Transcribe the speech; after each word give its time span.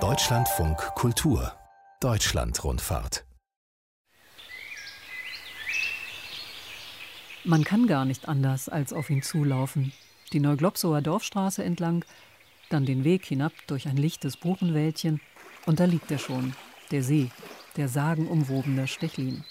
Deutschlandfunk 0.00 0.78
Kultur 0.94 1.52
Deutschlandrundfahrt 2.00 3.26
Man 7.44 7.64
kann 7.64 7.86
gar 7.86 8.06
nicht 8.06 8.28
anders 8.28 8.70
als 8.70 8.94
auf 8.94 9.10
ihn 9.10 9.20
zulaufen. 9.22 9.92
Die 10.32 10.40
Neuglobsower 10.40 11.02
Dorfstraße 11.02 11.62
entlang, 11.62 12.06
dann 12.70 12.86
den 12.86 13.04
Weg 13.04 13.26
hinab 13.26 13.52
durch 13.66 13.86
ein 13.86 13.98
lichtes 13.98 14.38
Buchenwäldchen 14.38 15.20
und 15.66 15.78
da 15.78 15.84
liegt 15.84 16.10
er 16.10 16.18
schon, 16.18 16.54
der 16.92 17.02
See, 17.02 17.30
der 17.76 17.88
sagenumwobene 17.88 18.88
Stechlin. 18.88 19.44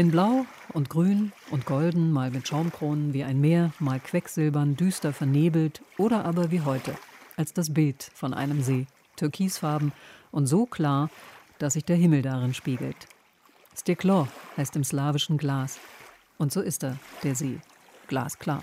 In 0.00 0.10
Blau 0.10 0.46
und 0.72 0.88
Grün 0.88 1.30
und 1.50 1.66
Golden, 1.66 2.10
mal 2.10 2.30
mit 2.30 2.48
Schaumkronen 2.48 3.12
wie 3.12 3.22
ein 3.22 3.38
Meer, 3.38 3.74
mal 3.80 4.00
quecksilbern, 4.00 4.74
düster 4.74 5.12
vernebelt 5.12 5.82
oder 5.98 6.24
aber 6.24 6.50
wie 6.50 6.62
heute, 6.62 6.96
als 7.36 7.52
das 7.52 7.74
Bild 7.74 8.10
von 8.14 8.32
einem 8.32 8.62
See, 8.62 8.86
türkisfarben 9.16 9.92
und 10.30 10.46
so 10.46 10.64
klar, 10.64 11.10
dass 11.58 11.74
sich 11.74 11.84
der 11.84 11.96
Himmel 11.96 12.22
darin 12.22 12.54
spiegelt. 12.54 12.96
Steklo 13.76 14.26
heißt 14.56 14.74
im 14.74 14.84
slawischen 14.84 15.36
Glas. 15.36 15.78
Und 16.38 16.50
so 16.50 16.62
ist 16.62 16.82
er, 16.82 16.96
der 17.22 17.34
See, 17.34 17.60
glasklar. 18.08 18.62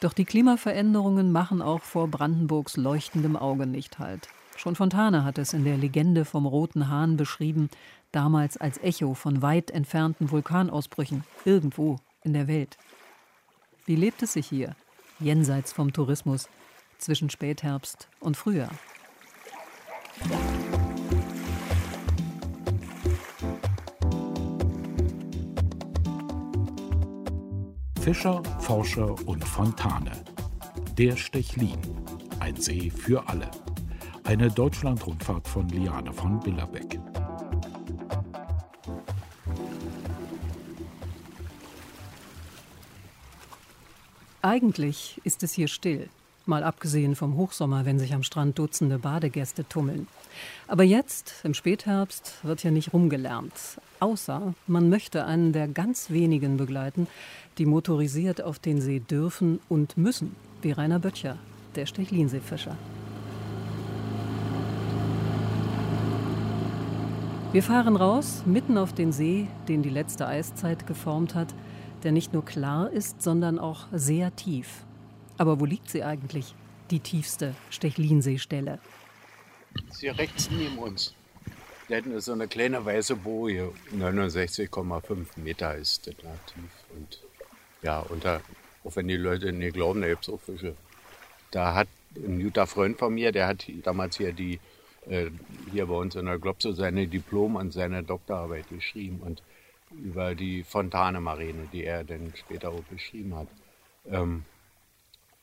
Doch 0.00 0.14
die 0.14 0.24
Klimaveränderungen 0.24 1.32
machen 1.32 1.60
auch 1.60 1.82
vor 1.82 2.08
Brandenburgs 2.08 2.78
leuchtendem 2.78 3.36
Auge 3.36 3.66
nicht 3.66 3.98
Halt. 3.98 4.30
Schon 4.62 4.76
Fontane 4.76 5.24
hat 5.24 5.38
es 5.38 5.54
in 5.54 5.64
der 5.64 5.76
Legende 5.76 6.24
vom 6.24 6.46
Roten 6.46 6.88
Hahn 6.88 7.16
beschrieben, 7.16 7.68
damals 8.12 8.56
als 8.56 8.78
Echo 8.78 9.14
von 9.14 9.42
weit 9.42 9.72
entfernten 9.72 10.30
Vulkanausbrüchen, 10.30 11.24
irgendwo 11.44 11.96
in 12.22 12.32
der 12.32 12.46
Welt. 12.46 12.78
Wie 13.86 13.96
lebt 13.96 14.22
es 14.22 14.34
sich 14.34 14.46
hier, 14.46 14.76
jenseits 15.18 15.72
vom 15.72 15.92
Tourismus, 15.92 16.48
zwischen 16.98 17.28
Spätherbst 17.28 18.06
und 18.20 18.36
Frühjahr? 18.36 18.70
Fischer, 28.00 28.40
Forscher 28.60 29.16
und 29.26 29.42
Fontane. 29.42 30.12
Der 30.96 31.16
Stechlin. 31.16 31.80
Ein 32.38 32.54
See 32.54 32.90
für 32.90 33.28
alle. 33.28 33.50
Eine 34.24 34.50
Deutschlandrundfahrt 34.50 35.48
von 35.48 35.68
Liane 35.68 36.12
von 36.12 36.38
Billerbeck. 36.38 37.00
Eigentlich 44.40 45.20
ist 45.24 45.42
es 45.42 45.52
hier 45.52 45.68
still. 45.68 46.08
Mal 46.46 46.64
abgesehen 46.64 47.14
vom 47.16 47.36
Hochsommer, 47.36 47.84
wenn 47.84 47.98
sich 47.98 48.14
am 48.14 48.22
Strand 48.22 48.58
Dutzende 48.58 48.98
Badegäste 48.98 49.68
tummeln. 49.68 50.06
Aber 50.66 50.84
jetzt, 50.84 51.34
im 51.42 51.54
Spätherbst, 51.54 52.38
wird 52.42 52.60
hier 52.60 52.70
nicht 52.70 52.92
rumgelärmt. 52.92 53.80
Außer 54.00 54.54
man 54.66 54.88
möchte 54.88 55.24
einen 55.24 55.52
der 55.52 55.68
ganz 55.68 56.10
wenigen 56.10 56.56
begleiten, 56.56 57.06
die 57.58 57.66
motorisiert 57.66 58.40
auf 58.40 58.58
den 58.58 58.80
See 58.80 59.00
dürfen 59.00 59.60
und 59.68 59.96
müssen, 59.96 60.34
wie 60.62 60.72
Rainer 60.72 61.00
Böttcher, 61.00 61.38
der 61.74 61.86
Stechlinseefischer. 61.86 62.76
Wir 67.52 67.62
fahren 67.62 67.96
raus, 67.96 68.44
mitten 68.46 68.78
auf 68.78 68.94
den 68.94 69.12
See, 69.12 69.46
den 69.68 69.82
die 69.82 69.90
letzte 69.90 70.26
Eiszeit 70.26 70.86
geformt 70.86 71.34
hat, 71.34 71.54
der 72.02 72.10
nicht 72.10 72.32
nur 72.32 72.46
klar 72.46 72.90
ist, 72.90 73.20
sondern 73.20 73.58
auch 73.58 73.88
sehr 73.92 74.34
tief. 74.34 74.86
Aber 75.36 75.60
wo 75.60 75.66
liegt 75.66 75.90
sie 75.90 76.02
eigentlich, 76.02 76.54
die 76.90 77.00
tiefste 77.00 77.54
Stechlinseestelle? 77.68 78.78
hier 80.00 80.18
rechts 80.18 80.50
neben 80.50 80.78
uns. 80.78 81.14
Da 81.88 81.96
hinten 81.96 82.12
ist 82.12 82.24
so 82.24 82.32
eine 82.32 82.48
kleine 82.48 82.82
weiße 82.86 83.16
Boje, 83.16 83.70
69,5 83.94 85.26
Meter 85.36 85.76
ist 85.76 86.06
das 86.06 86.14
tief. 86.16 86.70
Und 86.96 87.22
ja, 87.82 88.02
da, 88.22 88.40
auch 88.82 88.96
wenn 88.96 89.08
die 89.08 89.16
Leute 89.16 89.52
nicht 89.52 89.74
glauben, 89.74 90.00
da 90.00 90.08
gibt 90.08 90.26
es 90.26 90.32
auch 90.32 90.40
Fische. 90.40 90.74
Da 91.50 91.74
hat 91.74 91.88
ein 92.16 92.42
guter 92.42 92.66
Freund 92.66 92.98
von 92.98 93.12
mir, 93.12 93.30
der 93.30 93.46
hat 93.46 93.66
damals 93.82 94.16
hier 94.16 94.32
die, 94.32 94.58
äh, 95.08 95.30
hier 95.70 95.86
bei 95.86 95.94
uns 95.94 96.14
in 96.14 96.26
der 96.26 96.38
Globso 96.38 96.72
seine 96.72 97.06
Diplom- 97.06 97.56
und 97.56 97.72
seine 97.72 98.02
Doktorarbeit 98.02 98.68
geschrieben 98.68 99.20
und 99.20 99.42
über 99.90 100.34
die 100.34 100.62
Fontane-Marine, 100.62 101.68
die 101.72 101.84
er 101.84 102.04
dann 102.04 102.32
später 102.36 102.70
auch 102.70 102.82
beschrieben 102.84 103.34
hat. 103.34 103.48
Ähm, 104.10 104.44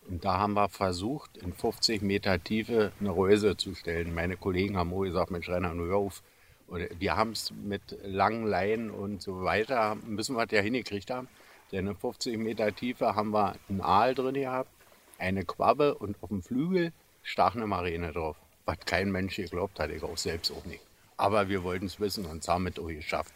und 0.10 0.26
da 0.26 0.40
haben 0.40 0.54
wir 0.54 0.70
versucht, 0.70 1.38
in 1.38 1.54
50 1.54 2.02
Meter 2.02 2.44
Tiefe 2.44 2.92
eine 3.00 3.12
Reuse 3.12 3.58
zu 3.58 3.76
stellen. 3.76 4.16
Meine 4.16 4.38
Kollegen 4.38 4.76
haben 4.76 4.92
auch 4.92 5.04
gesagt, 5.04 5.30
Mensch, 5.30 5.48
Rainer, 5.50 5.74
nur 5.74 5.96
auf. 5.96 6.24
Und 6.68 6.88
wir 7.00 7.16
haben 7.16 7.32
es 7.32 7.52
mit 7.52 7.82
langen 8.04 8.46
Leinen 8.46 8.90
und 8.90 9.22
so 9.22 9.44
weiter, 9.44 9.96
müssen 10.06 10.36
wir 10.36 10.46
es 10.46 10.52
ja 10.52 10.62
hingekriegt 10.62 11.12
haben. 11.12 11.28
Denn 11.72 11.86
in 11.88 11.96
50 11.96 12.38
Meter 12.38 12.76
Tiefe 12.76 13.16
haben 13.16 13.32
wir 13.32 13.56
einen 13.68 13.82
Aal 13.82 14.16
drin 14.16 14.34
gehabt, 14.34 14.72
eine 15.20 15.46
Quabbe 15.46 15.96
und 15.96 16.16
auf 16.22 16.30
dem 16.30 16.42
Flügel 16.42 16.92
stach 17.22 17.56
eine 17.56 17.68
Marine 17.68 18.12
drauf. 18.12 18.38
Was 18.70 18.78
kein 18.86 19.12
Mensch 19.12 19.38
geglaubt 19.38 19.80
hat, 19.80 19.90
ich 19.90 20.04
auch 20.04 20.16
selbst 20.16 20.52
auch 20.52 20.64
nicht. 20.66 20.84
Aber 21.18 21.50
wir 21.50 21.64
wollten 21.64 21.88
es 21.88 22.00
wissen 22.00 22.28
und 22.28 22.44
es 22.44 22.48
haben 22.48 22.68
es 22.68 22.78
auch 22.78 22.90
geschafft. 22.90 23.34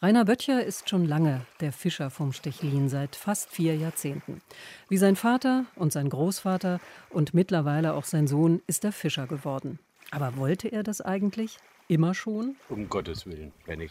Rainer 0.00 0.24
Böttcher 0.24 0.64
ist 0.64 0.88
schon 0.88 1.04
lange 1.04 1.44
der 1.58 1.72
Fischer 1.72 2.08
vom 2.08 2.32
Stechlin, 2.32 2.88
seit 2.88 3.16
fast 3.16 3.50
vier 3.50 3.74
Jahrzehnten. 3.74 4.40
Wie 4.88 4.96
sein 4.96 5.16
Vater 5.16 5.64
und 5.74 5.92
sein 5.92 6.08
Großvater 6.08 6.78
und 7.10 7.34
mittlerweile 7.34 7.94
auch 7.94 8.04
sein 8.04 8.28
Sohn 8.28 8.62
ist 8.68 8.84
er 8.84 8.92
Fischer 8.92 9.26
geworden. 9.26 9.80
Aber 10.12 10.36
wollte 10.36 10.68
er 10.68 10.84
das 10.84 11.00
eigentlich? 11.00 11.58
Immer 11.88 12.14
schon? 12.14 12.54
Um 12.68 12.88
Gottes 12.88 13.26
Willen. 13.26 13.50
Wenn 13.66 13.80
ich 13.80 13.90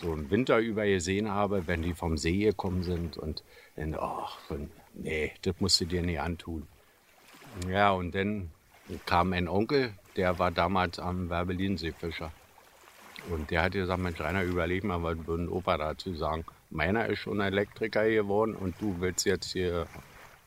so 0.00 0.10
einen 0.10 0.32
Winter 0.32 0.58
über 0.58 0.84
gesehen 0.84 1.30
habe, 1.30 1.68
wenn 1.68 1.82
die 1.82 1.94
vom 1.94 2.18
See 2.18 2.40
gekommen 2.40 2.82
sind 2.82 3.18
und 3.18 3.44
dann, 3.76 3.94
ach, 3.94 4.40
nee, 4.94 5.30
das 5.42 5.54
musst 5.60 5.80
du 5.80 5.84
dir 5.84 6.02
nicht 6.02 6.18
antun. 6.18 6.66
Ja, 7.68 7.92
und 7.92 8.16
dann 8.16 8.50
kam 9.06 9.32
ein 9.32 9.48
Onkel, 9.48 9.92
der 10.16 10.38
war 10.38 10.50
damals 10.50 10.98
am 10.98 11.28
Werbelinsee-Fischer. 11.28 12.32
Und 13.30 13.50
der 13.50 13.62
hat 13.62 13.72
gesagt, 13.72 14.00
Mensch, 14.00 14.20
Rainer, 14.20 14.44
überleg 14.44 14.84
mal, 14.84 15.02
was 15.02 15.16
würde 15.26 15.44
ein 15.44 15.48
Opa 15.48 15.76
dazu 15.76 16.14
sagen. 16.14 16.44
Meiner 16.70 17.06
ist 17.06 17.20
schon 17.20 17.40
Elektriker 17.40 18.08
geworden 18.08 18.54
und 18.54 18.80
du 18.80 18.96
willst 19.00 19.26
jetzt 19.26 19.52
hier, 19.52 19.86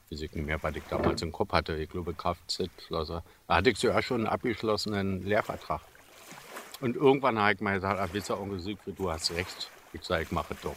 weiß 0.09 0.21
ich 0.21 0.33
nicht 0.33 0.45
mehr, 0.45 0.61
was 0.61 0.75
ich 0.75 0.83
damals 0.89 1.21
im 1.21 1.31
Kopf 1.31 1.51
hatte, 1.51 1.75
ich 1.75 1.89
glaube 1.89 2.13
Kfz-Schlosser. 2.13 3.23
Da 3.47 3.55
hatte 3.55 3.69
ich 3.71 3.77
sogar 3.77 4.01
schon 4.01 4.21
einen 4.21 4.27
abgeschlossenen 4.27 5.23
Lehrvertrag. 5.23 5.81
Und 6.81 6.95
irgendwann 6.95 7.37
habe 7.37 7.53
ich 7.53 7.59
mal 7.59 7.75
gesagt, 7.75 7.99
ach, 7.99 8.09
wisst 8.13 8.29
ihr, 8.29 8.39
Onkel 8.39 8.59
Siegfried, 8.59 8.97
du 8.97 9.11
hast 9.11 9.31
recht. 9.31 9.69
Ich 9.91 10.03
sage, 10.03 10.23
ich 10.23 10.31
mache 10.31 10.55
doch. 10.61 10.75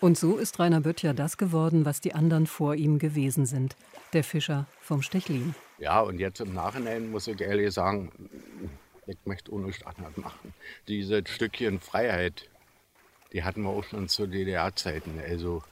Und 0.00 0.18
so 0.18 0.36
ist 0.36 0.58
Rainer 0.58 0.80
Böttcher 0.80 1.14
das 1.14 1.38
geworden, 1.38 1.86
was 1.86 2.00
die 2.00 2.14
anderen 2.14 2.46
vor 2.46 2.74
ihm 2.74 2.98
gewesen 2.98 3.46
sind. 3.46 3.76
Der 4.12 4.24
Fischer 4.24 4.66
vom 4.82 5.00
Stechlin. 5.00 5.54
Ja, 5.78 6.00
und 6.00 6.18
jetzt 6.18 6.40
im 6.40 6.54
Nachhinein 6.54 7.10
muss 7.10 7.26
ich 7.26 7.40
ehrlich 7.40 7.72
sagen, 7.74 8.12
ich 9.06 9.18
möchte 9.24 9.52
ohne 9.52 9.72
Standard 9.72 10.16
machen. 10.18 10.54
Diese 10.88 11.22
Stückchen 11.26 11.80
Freiheit, 11.80 12.48
die 13.32 13.42
hatten 13.42 13.62
wir 13.62 13.70
auch 13.70 13.84
schon 13.84 14.08
zu 14.08 14.26
DDR-Zeiten. 14.26 15.20
Also, 15.20 15.62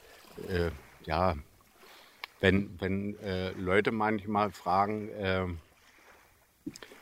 äh, 0.49 0.71
ja, 1.05 1.35
wenn, 2.41 2.69
wenn 2.81 3.17
äh, 3.19 3.51
Leute 3.51 3.91
manchmal 3.91 4.51
fragen, 4.51 5.09
äh, 5.09 5.45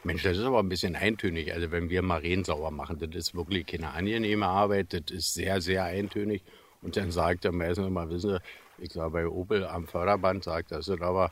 Mensch, 0.04 0.24
das 0.24 0.38
ist 0.38 0.44
aber 0.44 0.60
ein 0.60 0.70
bisschen 0.70 0.96
eintönig. 0.96 1.54
Also 1.54 1.72
wenn 1.72 1.90
wir 1.90 2.02
Maren 2.02 2.44
sauer 2.44 2.72
machen, 2.72 2.98
das 3.00 3.16
ist 3.16 3.36
wirklich 3.36 3.68
keine 3.68 3.92
angenehme 3.92 4.48
Arbeit, 4.48 4.94
das 4.94 5.16
ist 5.16 5.34
sehr, 5.34 5.62
sehr 5.62 5.84
eintönig. 5.84 6.44
Und 6.82 6.98
dann 6.98 7.12
sagt 7.12 7.46
er 7.46 7.52
meistens 7.52 7.88
immer, 7.88 8.10
wissen 8.10 8.32
Sie, 8.32 8.84
ich 8.84 8.94
sage 8.94 9.12
bei 9.12 9.28
Opel 9.28 9.66
am 9.66 9.88
Förderband, 9.88 10.44
sagt 10.44 10.72
das 10.72 10.88
ist 10.88 11.02
aber 11.02 11.32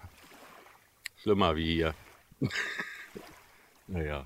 schlimmer 1.22 1.56
wie 1.56 1.74
hier. 1.74 1.94
naja. 3.88 4.26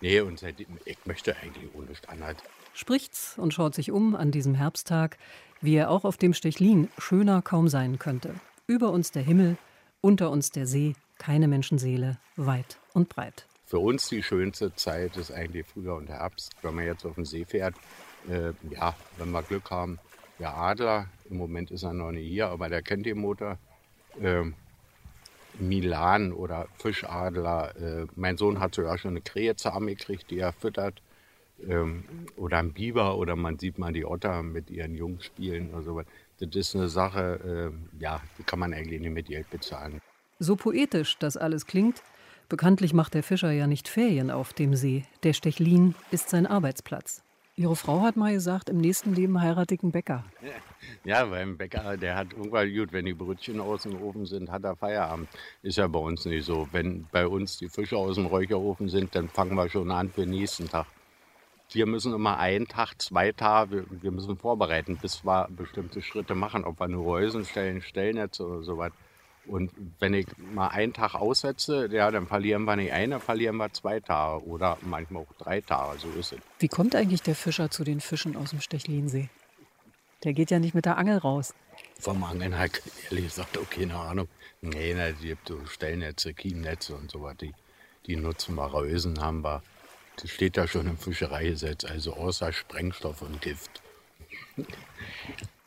Nee, 0.00 0.20
und 0.20 0.38
seitdem, 0.38 0.78
ich 0.84 0.98
möchte 1.06 1.36
eigentlich 1.36 1.74
ohne 1.74 1.94
Standard. 1.94 2.42
Spricht's 2.74 3.38
und 3.38 3.54
schaut 3.54 3.74
sich 3.74 3.90
um 3.90 4.14
an 4.16 4.30
diesem 4.30 4.54
Herbsttag, 4.54 5.16
wie 5.60 5.76
er 5.76 5.90
auch 5.90 6.04
auf 6.04 6.16
dem 6.16 6.34
Stechlin 6.34 6.88
schöner 6.98 7.40
kaum 7.40 7.68
sein 7.68 7.98
könnte. 7.98 8.34
Über 8.66 8.90
uns 8.90 9.12
der 9.12 9.22
Himmel, 9.22 9.56
unter 10.00 10.30
uns 10.30 10.50
der 10.50 10.66
See, 10.66 10.94
keine 11.18 11.48
Menschenseele, 11.48 12.18
weit 12.36 12.78
und 12.92 13.08
breit. 13.08 13.46
Für 13.64 13.78
uns 13.78 14.08
die 14.08 14.22
schönste 14.22 14.74
Zeit 14.74 15.16
ist 15.16 15.30
eigentlich 15.30 15.66
Frühjahr 15.66 15.96
und 15.96 16.08
Herbst, 16.08 16.52
wenn 16.62 16.74
man 16.74 16.84
jetzt 16.84 17.06
auf 17.06 17.14
den 17.14 17.24
See 17.24 17.44
fährt. 17.44 17.74
Äh, 18.28 18.52
ja, 18.70 18.94
wenn 19.16 19.30
wir 19.30 19.42
Glück 19.42 19.70
haben, 19.70 19.98
der 20.38 20.54
Adler, 20.54 21.08
im 21.30 21.38
Moment 21.38 21.70
ist 21.70 21.82
er 21.82 21.92
noch 21.92 22.10
nicht 22.10 22.28
hier, 22.28 22.48
aber 22.48 22.68
der 22.68 22.82
kennt 22.82 23.06
den 23.06 23.18
Motor. 23.18 23.58
Äh, 24.20 24.44
Milan 25.58 26.32
oder 26.32 26.66
Fischadler. 26.78 27.74
Äh, 27.76 28.06
mein 28.16 28.36
Sohn 28.36 28.60
hat 28.60 28.74
sogar 28.74 28.98
schon 28.98 29.12
eine 29.12 29.20
Krähe 29.20 29.54
gekriegt, 29.54 30.30
die 30.30 30.38
er 30.38 30.52
füttert. 30.52 31.00
Ähm, 31.68 32.04
oder 32.36 32.58
ein 32.58 32.72
Biber 32.72 33.16
oder 33.16 33.36
man 33.36 33.58
sieht 33.58 33.78
mal 33.78 33.92
die 33.92 34.04
Otter 34.04 34.42
mit 34.42 34.70
ihren 34.70 34.94
Jungs 34.94 35.24
spielen 35.24 35.70
oder 35.72 35.82
sowas. 35.82 36.06
das 36.40 36.54
ist 36.54 36.74
eine 36.74 36.88
Sache, 36.88 37.72
äh, 37.72 38.02
ja, 38.02 38.20
die 38.38 38.42
kann 38.42 38.58
man 38.58 38.74
eigentlich 38.74 39.00
nicht 39.00 39.12
mit 39.12 39.26
Geld 39.26 39.48
bezahlen. 39.50 40.00
So 40.40 40.56
poetisch 40.56 41.16
das 41.18 41.36
alles 41.36 41.66
klingt, 41.66 42.02
bekanntlich 42.48 42.92
macht 42.92 43.14
der 43.14 43.22
Fischer 43.22 43.52
ja 43.52 43.66
nicht 43.66 43.88
Ferien 43.88 44.30
auf 44.30 44.52
dem 44.52 44.74
See. 44.74 45.04
Der 45.22 45.32
Stechlin 45.32 45.94
ist 46.10 46.28
sein 46.28 46.46
Arbeitsplatz. 46.46 47.22
Ihre 47.56 47.76
Frau 47.76 48.00
hat 48.00 48.16
mal 48.16 48.32
gesagt, 48.32 48.68
im 48.68 48.78
nächsten 48.78 49.14
Leben 49.14 49.40
heirate 49.40 49.76
ich 49.76 49.82
einen 49.84 49.92
Bäcker. 49.92 50.24
Ja, 51.04 51.30
ein 51.30 51.56
Bäcker, 51.56 51.96
der 51.96 52.16
hat 52.16 52.32
irgendwann 52.32 52.74
gut, 52.74 52.92
wenn 52.92 53.04
die 53.04 53.14
Brötchen 53.14 53.60
aus 53.60 53.84
dem 53.84 54.02
Ofen 54.02 54.26
sind, 54.26 54.50
hat 54.50 54.64
er 54.64 54.74
Feierabend. 54.74 55.28
Ist 55.62 55.78
ja 55.78 55.86
bei 55.86 56.00
uns 56.00 56.24
nicht 56.24 56.46
so. 56.46 56.66
Wenn 56.72 57.06
bei 57.12 57.28
uns 57.28 57.56
die 57.58 57.68
Fische 57.68 57.96
aus 57.96 58.16
dem 58.16 58.26
Räucherofen 58.26 58.88
sind, 58.88 59.14
dann 59.14 59.28
fangen 59.28 59.54
wir 59.54 59.68
schon 59.68 59.92
an 59.92 60.10
für 60.10 60.22
den 60.22 60.30
nächsten 60.30 60.68
Tag. 60.68 60.86
Wir 61.70 61.86
müssen 61.86 62.12
immer 62.12 62.38
einen 62.38 62.66
Tag, 62.66 63.00
zwei 63.00 63.30
Tage, 63.30 63.86
wir 63.88 64.10
müssen 64.10 64.36
vorbereiten, 64.36 64.98
bis 65.00 65.24
wir 65.24 65.48
bestimmte 65.48 66.02
Schritte 66.02 66.34
machen, 66.34 66.64
ob 66.64 66.80
wir 66.80 66.88
nur 66.88 67.04
Reusen 67.04 67.44
stellen, 67.44 67.82
Stellnetze 67.82 68.44
oder 68.44 68.62
sowas. 68.64 68.90
Und 69.46 69.70
wenn 69.98 70.14
ich 70.14 70.26
mal 70.38 70.68
einen 70.68 70.92
Tag 70.92 71.14
aussetze, 71.14 71.88
ja, 71.92 72.10
dann 72.10 72.26
verlieren 72.26 72.64
wir 72.64 72.76
nicht 72.76 72.92
einen, 72.92 73.12
dann 73.12 73.20
verlieren 73.20 73.56
wir 73.56 73.72
zwei 73.72 74.00
Tage 74.00 74.44
oder 74.44 74.78
manchmal 74.80 75.22
auch 75.22 75.32
drei 75.38 75.60
Tage, 75.60 75.98
so 75.98 76.08
ist 76.18 76.32
es. 76.32 76.38
Wie 76.58 76.68
kommt 76.68 76.96
eigentlich 76.96 77.22
der 77.22 77.34
Fischer 77.34 77.70
zu 77.70 77.84
den 77.84 78.00
Fischen 78.00 78.36
aus 78.36 78.50
dem 78.50 78.60
Stechlinsee? 78.60 79.28
Der 80.24 80.32
geht 80.32 80.50
ja 80.50 80.58
nicht 80.58 80.74
mit 80.74 80.86
der 80.86 80.96
Angel 80.96 81.18
raus. 81.18 81.52
Vom 82.00 82.24
Angeln 82.24 82.56
halt, 82.56 82.82
ehrlich 83.10 83.26
gesagt, 83.26 83.58
auch 83.58 83.68
keine 83.68 83.96
Ahnung. 83.96 84.28
Nee, 84.62 84.94
na, 84.96 85.10
die 85.12 85.28
gibt 85.28 85.48
so 85.48 85.66
Stellnetze, 85.66 86.32
Kiemnetze 86.32 86.94
und 86.94 87.10
so 87.10 87.22
was, 87.22 87.36
die, 87.36 87.52
die 88.06 88.16
nutzen 88.16 88.54
wir. 88.54 88.64
Reusen 88.64 89.20
haben 89.20 89.44
wir. 89.44 89.62
Das 90.16 90.30
steht 90.30 90.56
da 90.56 90.66
schon 90.66 90.86
im 90.86 90.96
Fischereigesetz, 90.96 91.84
also 91.84 92.14
außer 92.14 92.52
Sprengstoff 92.52 93.20
und 93.20 93.42
Gift. 93.42 93.82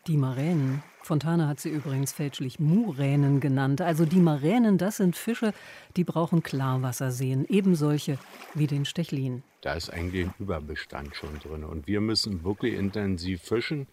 Die 0.08 0.18
Maränen. 0.18 0.82
Fontane 1.08 1.48
hat 1.48 1.62
sie 1.62 1.70
übrigens 1.70 2.12
fälschlich 2.12 2.60
Muränen 2.60 3.40
genannt. 3.40 3.80
Also 3.80 4.06
die 4.06 4.20
Maränen, 4.20 4.78
das 4.78 4.98
sind 4.98 5.16
Fische, 5.16 5.54
die 5.96 6.04
brauchen 6.04 6.44
Klarwasserseen, 6.44 7.46
eben 7.48 7.76
solche 7.76 8.20
wie 8.54 8.68
den 8.68 8.84
Stechlin. 8.84 9.42
Da 9.62 9.74
ist 9.74 9.90
eigentlich 9.90 10.26
ein 10.26 10.34
Überbestand 10.38 11.16
schon 11.16 11.40
drin. 11.40 11.64
Und 11.64 11.88
wir 11.88 12.02
müssen 12.02 12.44
wirklich 12.44 12.74
intensiv 12.74 13.42
fischen, 13.42 13.88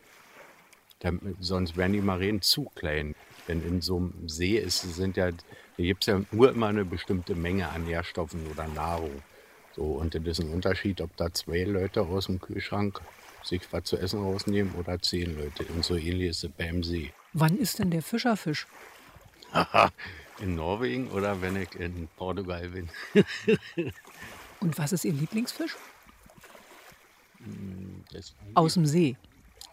damit, 0.98 1.36
sonst 1.38 1.76
werden 1.76 1.92
die 1.92 2.00
Maränen 2.00 2.42
zu 2.42 2.64
klein. 2.74 3.14
Denn 3.46 3.62
in 3.62 3.80
so 3.80 3.98
einem 3.98 4.28
See 4.28 4.58
ist, 4.58 4.80
sind 4.80 5.16
ja, 5.16 5.30
gibt 5.76 6.02
es 6.02 6.06
ja 6.08 6.20
nur 6.32 6.50
immer 6.50 6.66
eine 6.66 6.84
bestimmte 6.84 7.36
Menge 7.36 7.68
an 7.68 7.84
Nährstoffen 7.84 8.40
oder 8.50 8.66
Nahrung. 8.66 9.22
So, 9.76 9.84
und 9.84 10.14
das 10.16 10.22
ist 10.24 10.40
ein 10.40 10.52
Unterschied, 10.52 11.00
ob 11.00 11.16
da 11.16 11.32
zwei 11.32 11.62
Leute 11.62 12.02
aus 12.02 12.26
dem 12.26 12.40
Kühlschrank 12.40 13.00
sich 13.44 13.62
was 13.72 13.84
zu 13.84 13.96
essen 13.96 14.22
rausnehmen 14.22 14.74
oder 14.74 15.00
zehn 15.00 15.36
Leute. 15.38 15.64
Und 15.66 15.84
so 15.84 15.96
ähnlich 15.96 16.30
ist 16.30 16.44
es 16.44 16.50
beim 16.50 16.82
See. 16.82 17.12
Wann 17.32 17.58
ist 17.58 17.78
denn 17.78 17.90
der 17.90 18.02
Fischerfisch? 18.02 18.66
in 20.40 20.56
Norwegen 20.56 21.08
oder 21.10 21.40
wenn 21.40 21.56
ich 21.56 21.74
in 21.74 22.08
Portugal 22.16 22.68
bin. 22.68 22.88
Und 24.60 24.78
was 24.78 24.92
ist 24.92 25.04
Ihr 25.04 25.12
Lieblingsfisch? 25.12 25.76
Hm, 27.38 28.04
das 28.12 28.34
Aus 28.54 28.74
dem 28.74 28.86
See. 28.86 29.16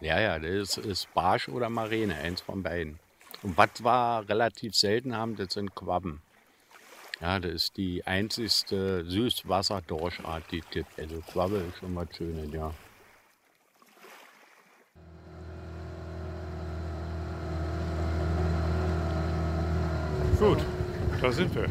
Ja, 0.00 0.20
ja, 0.20 0.38
das 0.38 0.76
ist 0.78 1.12
Barsch 1.14 1.48
oder 1.48 1.70
Marine, 1.70 2.14
eins 2.16 2.40
von 2.40 2.62
beiden. 2.62 2.98
Und 3.42 3.56
was 3.56 3.82
wir 3.82 4.24
relativ 4.28 4.74
selten 4.74 5.16
haben, 5.16 5.36
das 5.36 5.54
sind 5.54 5.74
Quabben. 5.74 6.20
Ja, 7.20 7.38
das 7.38 7.52
ist 7.52 7.76
die 7.76 8.04
einzigste 8.04 9.04
Süßwasserdorschart, 9.08 10.44
die 10.50 10.58
es 10.58 10.70
gibt. 10.70 10.98
Also 10.98 11.20
Quabbe 11.20 11.58
ist 11.58 11.78
schon 11.78 11.94
was 11.94 12.08
Schönes, 12.16 12.52
ja. 12.52 12.74
Gut, 20.42 20.58
da 21.20 21.30
sind 21.30 21.54
wir. 21.54 21.68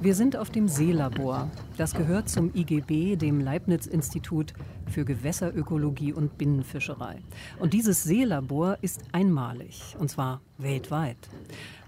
Wir 0.00 0.14
sind 0.16 0.36
auf 0.36 0.50
dem 0.50 0.66
Seelabor. 0.66 1.48
Das 1.76 1.94
gehört 1.94 2.28
zum 2.28 2.52
IGB, 2.52 3.14
dem 3.14 3.38
Leibniz-Institut 3.38 4.52
für 4.88 5.04
Gewässerökologie 5.04 6.12
und 6.12 6.38
Binnenfischerei. 6.38 7.22
Und 7.60 7.72
dieses 7.72 8.02
Seelabor 8.02 8.78
ist 8.82 9.00
einmalig, 9.12 9.94
und 9.96 10.10
zwar 10.10 10.40
weltweit. 10.58 11.28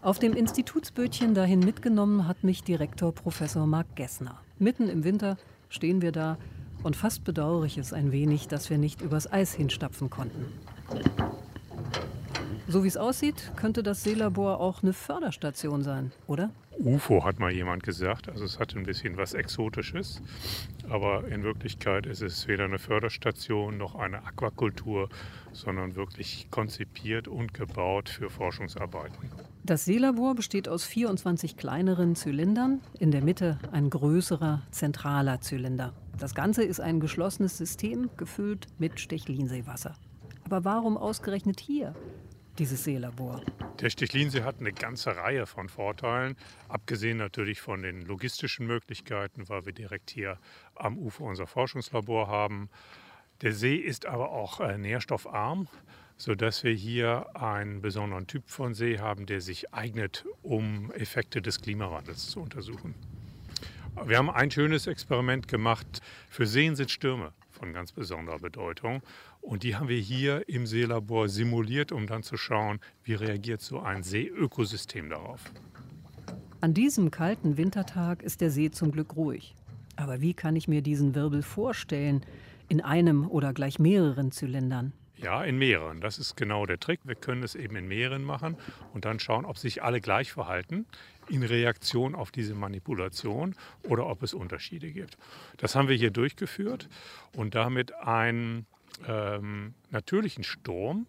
Auf 0.00 0.20
dem 0.20 0.34
Institutsbötchen 0.34 1.34
dahin 1.34 1.58
mitgenommen 1.58 2.28
hat 2.28 2.44
mich 2.44 2.62
Direktor 2.62 3.12
Professor 3.12 3.66
Marc 3.66 3.96
Gessner. 3.96 4.38
Mitten 4.60 4.88
im 4.88 5.02
Winter 5.02 5.38
stehen 5.70 6.00
wir 6.02 6.12
da 6.12 6.38
und 6.84 6.94
fast 6.94 7.24
bedauere 7.24 7.64
ich 7.64 7.78
es 7.78 7.92
ein 7.92 8.12
wenig, 8.12 8.46
dass 8.46 8.70
wir 8.70 8.78
nicht 8.78 9.00
übers 9.00 9.32
Eis 9.32 9.52
hinstapfen 9.54 10.08
konnten. 10.08 10.46
So 12.72 12.84
wie 12.84 12.88
es 12.88 12.96
aussieht, 12.96 13.52
könnte 13.56 13.82
das 13.82 14.02
Seelabor 14.02 14.58
auch 14.58 14.82
eine 14.82 14.94
Förderstation 14.94 15.82
sein, 15.82 16.10
oder? 16.26 16.48
UFO 16.78 17.22
hat 17.22 17.38
mal 17.38 17.52
jemand 17.52 17.82
gesagt. 17.82 18.30
Also 18.30 18.46
es 18.46 18.58
hat 18.58 18.74
ein 18.74 18.84
bisschen 18.84 19.18
was 19.18 19.34
Exotisches. 19.34 20.22
Aber 20.88 21.28
in 21.28 21.42
Wirklichkeit 21.42 22.06
ist 22.06 22.22
es 22.22 22.48
weder 22.48 22.64
eine 22.64 22.78
Förderstation 22.78 23.76
noch 23.76 23.94
eine 23.94 24.24
Aquakultur, 24.24 25.10
sondern 25.52 25.96
wirklich 25.96 26.48
konzipiert 26.50 27.28
und 27.28 27.52
gebaut 27.52 28.08
für 28.08 28.30
Forschungsarbeiten. 28.30 29.28
Das 29.64 29.84
Seelabor 29.84 30.34
besteht 30.34 30.66
aus 30.66 30.86
24 30.86 31.58
kleineren 31.58 32.16
Zylindern, 32.16 32.80
in 32.98 33.10
der 33.10 33.20
Mitte 33.20 33.58
ein 33.72 33.90
größerer 33.90 34.62
zentraler 34.70 35.42
Zylinder. 35.42 35.92
Das 36.18 36.34
Ganze 36.34 36.62
ist 36.62 36.80
ein 36.80 37.00
geschlossenes 37.00 37.58
System, 37.58 38.08
gefüllt 38.16 38.66
mit 38.78 38.98
Stechlinseewasser. 38.98 39.94
Aber 40.46 40.64
warum 40.64 40.96
ausgerechnet 40.96 41.60
hier? 41.60 41.94
Dieses 42.58 42.84
Seelabor? 42.84 43.42
Der 43.80 43.90
Stechlinsee 43.90 44.42
hat 44.42 44.60
eine 44.60 44.72
ganze 44.72 45.16
Reihe 45.16 45.46
von 45.46 45.68
Vorteilen, 45.68 46.36
abgesehen 46.68 47.18
natürlich 47.18 47.60
von 47.60 47.82
den 47.82 48.02
logistischen 48.02 48.66
Möglichkeiten, 48.66 49.48
weil 49.48 49.66
wir 49.66 49.72
direkt 49.72 50.10
hier 50.10 50.38
am 50.74 50.98
Ufer 50.98 51.24
unser 51.24 51.46
Forschungslabor 51.46 52.28
haben. 52.28 52.68
Der 53.40 53.52
See 53.52 53.76
ist 53.76 54.06
aber 54.06 54.30
auch 54.30 54.60
äh, 54.60 54.78
nährstoffarm, 54.78 55.68
sodass 56.16 56.62
wir 56.62 56.72
hier 56.72 57.34
einen 57.34 57.80
besonderen 57.82 58.26
Typ 58.26 58.48
von 58.48 58.74
See 58.74 58.98
haben, 58.98 59.26
der 59.26 59.40
sich 59.40 59.72
eignet, 59.74 60.24
um 60.42 60.92
Effekte 60.92 61.42
des 61.42 61.60
Klimawandels 61.60 62.28
zu 62.28 62.40
untersuchen. 62.40 62.94
Wir 64.06 64.16
haben 64.18 64.30
ein 64.30 64.50
schönes 64.50 64.86
Experiment 64.86 65.48
gemacht. 65.48 66.00
Für 66.28 66.46
Seen 66.46 66.76
sind 66.76 66.90
Stürme 66.90 67.32
von 67.62 67.72
ganz 67.72 67.92
besonderer 67.92 68.40
Bedeutung. 68.40 69.02
Und 69.40 69.62
die 69.62 69.76
haben 69.76 69.88
wir 69.88 70.00
hier 70.00 70.48
im 70.48 70.66
Seelabor 70.66 71.28
simuliert, 71.28 71.92
um 71.92 72.08
dann 72.08 72.24
zu 72.24 72.36
schauen, 72.36 72.80
wie 73.04 73.14
reagiert 73.14 73.60
so 73.60 73.78
ein 73.78 74.02
Seeökosystem 74.02 75.08
darauf. 75.08 75.52
An 76.60 76.74
diesem 76.74 77.12
kalten 77.12 77.56
Wintertag 77.56 78.24
ist 78.24 78.40
der 78.40 78.50
See 78.50 78.72
zum 78.72 78.90
Glück 78.90 79.14
ruhig. 79.14 79.54
Aber 79.94 80.20
wie 80.20 80.34
kann 80.34 80.56
ich 80.56 80.66
mir 80.66 80.82
diesen 80.82 81.14
Wirbel 81.14 81.42
vorstellen? 81.42 82.26
In 82.68 82.80
einem 82.80 83.28
oder 83.28 83.52
gleich 83.52 83.78
mehreren 83.78 84.32
Zylindern? 84.32 84.92
Ja, 85.22 85.44
in 85.44 85.56
mehreren. 85.56 86.00
Das 86.00 86.18
ist 86.18 86.36
genau 86.36 86.66
der 86.66 86.80
Trick. 86.80 87.00
Wir 87.04 87.14
können 87.14 87.44
es 87.44 87.54
eben 87.54 87.76
in 87.76 87.86
mehreren 87.86 88.24
machen 88.24 88.56
und 88.92 89.04
dann 89.04 89.20
schauen, 89.20 89.44
ob 89.44 89.56
sich 89.56 89.82
alle 89.82 90.00
gleich 90.00 90.32
verhalten 90.32 90.84
in 91.28 91.44
Reaktion 91.44 92.16
auf 92.16 92.32
diese 92.32 92.54
Manipulation 92.54 93.54
oder 93.84 94.06
ob 94.06 94.24
es 94.24 94.34
Unterschiede 94.34 94.90
gibt. 94.90 95.16
Das 95.58 95.76
haben 95.76 95.88
wir 95.88 95.94
hier 95.94 96.10
durchgeführt 96.10 96.88
und 97.36 97.54
damit 97.54 97.94
einen 97.94 98.66
ähm, 99.06 99.74
natürlichen 99.90 100.42
Sturm, 100.42 101.06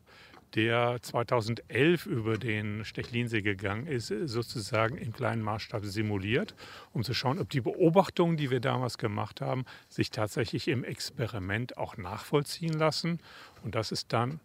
der 0.55 0.97
2011 1.01 2.05
über 2.05 2.37
den 2.37 2.85
Stechlinsee 2.85 3.41
gegangen 3.41 3.87
ist, 3.87 4.07
sozusagen 4.07 4.97
im 4.97 5.13
kleinen 5.13 5.41
Maßstab 5.41 5.85
simuliert, 5.85 6.55
um 6.93 7.03
zu 7.03 7.13
schauen, 7.13 7.39
ob 7.39 7.49
die 7.49 7.61
Beobachtungen, 7.61 8.37
die 8.37 8.51
wir 8.51 8.59
damals 8.59 8.97
gemacht 8.97 9.41
haben, 9.41 9.65
sich 9.89 10.11
tatsächlich 10.11 10.67
im 10.67 10.83
Experiment 10.83 11.77
auch 11.77 11.97
nachvollziehen 11.97 12.73
lassen. 12.73 13.19
Und 13.63 13.75
das 13.75 13.91
ist 13.91 14.13
dann 14.13 14.39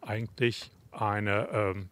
eigentlich 0.00 0.70
eine 0.90 1.48
ähm, 1.52 1.90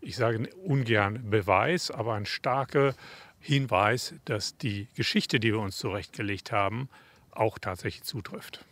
ich 0.00 0.16
sage 0.16 0.48
ungern 0.64 1.30
Beweis, 1.30 1.90
aber 1.90 2.14
ein 2.14 2.26
starker 2.26 2.94
Hinweis, 3.40 4.14
dass 4.24 4.56
die 4.56 4.88
Geschichte, 4.94 5.40
die 5.40 5.52
wir 5.52 5.60
uns 5.60 5.76
zurechtgelegt 5.76 6.52
haben, 6.52 6.88
auch 7.30 7.58
tatsächlich 7.58 8.04
zutrifft. 8.04 8.64